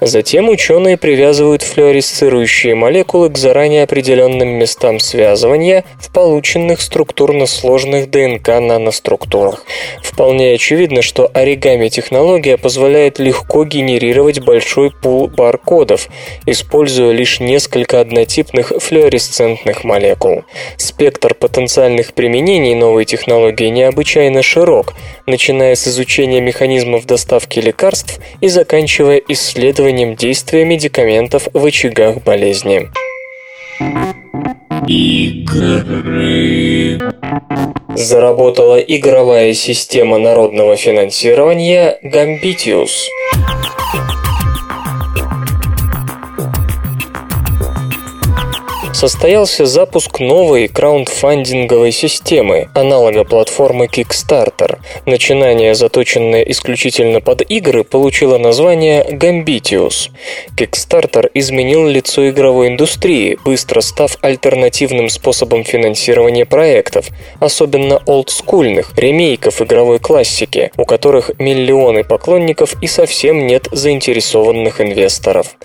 [0.01, 8.47] Затем ученые привязывают флуоресцирующие молекулы к заранее определенным местам связывания в полученных структурно сложных ДНК
[8.59, 9.65] наноструктурах.
[10.03, 16.09] Вполне очевидно, что оригами-технология позволяет легко генерировать большой пул баркодов,
[16.45, 20.43] используя лишь несколько однотипных флуоресцентных молекул.
[20.77, 24.93] Спектр потенциальных применений новой технологии необычайно широк,
[25.25, 32.89] начиная с изучения механизмов доставки лекарств и заканчивая исследованием действия медикаментов в очагах болезни.
[34.87, 35.47] Игры.
[37.95, 42.91] Заработала игровая система народного финансирования Gambitius.
[48.99, 54.79] Состоялся запуск новой краундфандинговой системы, аналога платформы Kickstarter.
[55.05, 60.09] Начинание, заточенное исключительно под игры, получило название Gambitius.
[60.53, 67.07] Kickstarter изменил лицо игровой индустрии, быстро став альтернативным способом финансирования проектов,
[67.39, 75.55] особенно олдскульных, ремейков игровой классики, у которых миллионы поклонников и совсем нет заинтересованных инвесторов.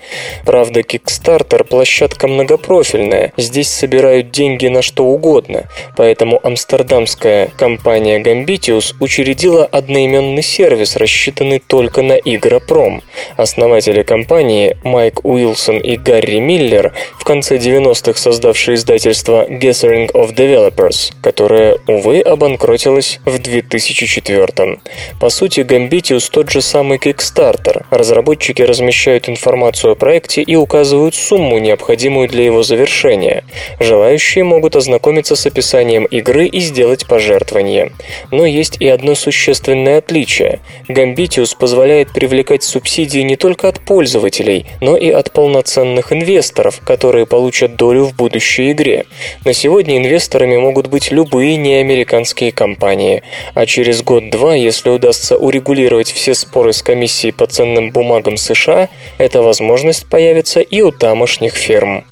[0.45, 5.65] Правда, Kickstarter– площадка многопрофильная, Здесь собирают деньги на что угодно,
[5.95, 13.01] поэтому амстердамская компания Gambitius учредила одноименный сервис, рассчитанный только на Игропром.
[13.37, 21.13] Основатели компании Майк Уилсон и Гарри Миллер в конце 90-х создавшие издательство Gathering of Developers,
[21.21, 24.79] которое, увы, обанкротилось в 2004 -м.
[25.19, 27.85] По сути, Gambitius тот же самый Kickstarter.
[27.89, 33.43] Разработчики размещают информацию о проекте и указывают сумму, необходимую для его завершения приложения.
[33.79, 37.91] Желающие могут ознакомиться с описанием игры и сделать пожертвование.
[38.31, 40.59] Но есть и одно существенное отличие.
[40.87, 47.75] Gambitius позволяет привлекать субсидии не только от пользователей, но и от полноценных инвесторов, которые получат
[47.75, 49.05] долю в будущей игре.
[49.45, 56.33] На сегодня инвесторами могут быть любые неамериканские компании, а через год-два, если удастся урегулировать все
[56.33, 62.05] споры с комиссией по ценным бумагам США, эта возможность появится и у тамошних фирм.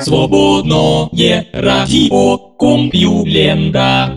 [0.00, 4.16] Свободное радио Компьюлента.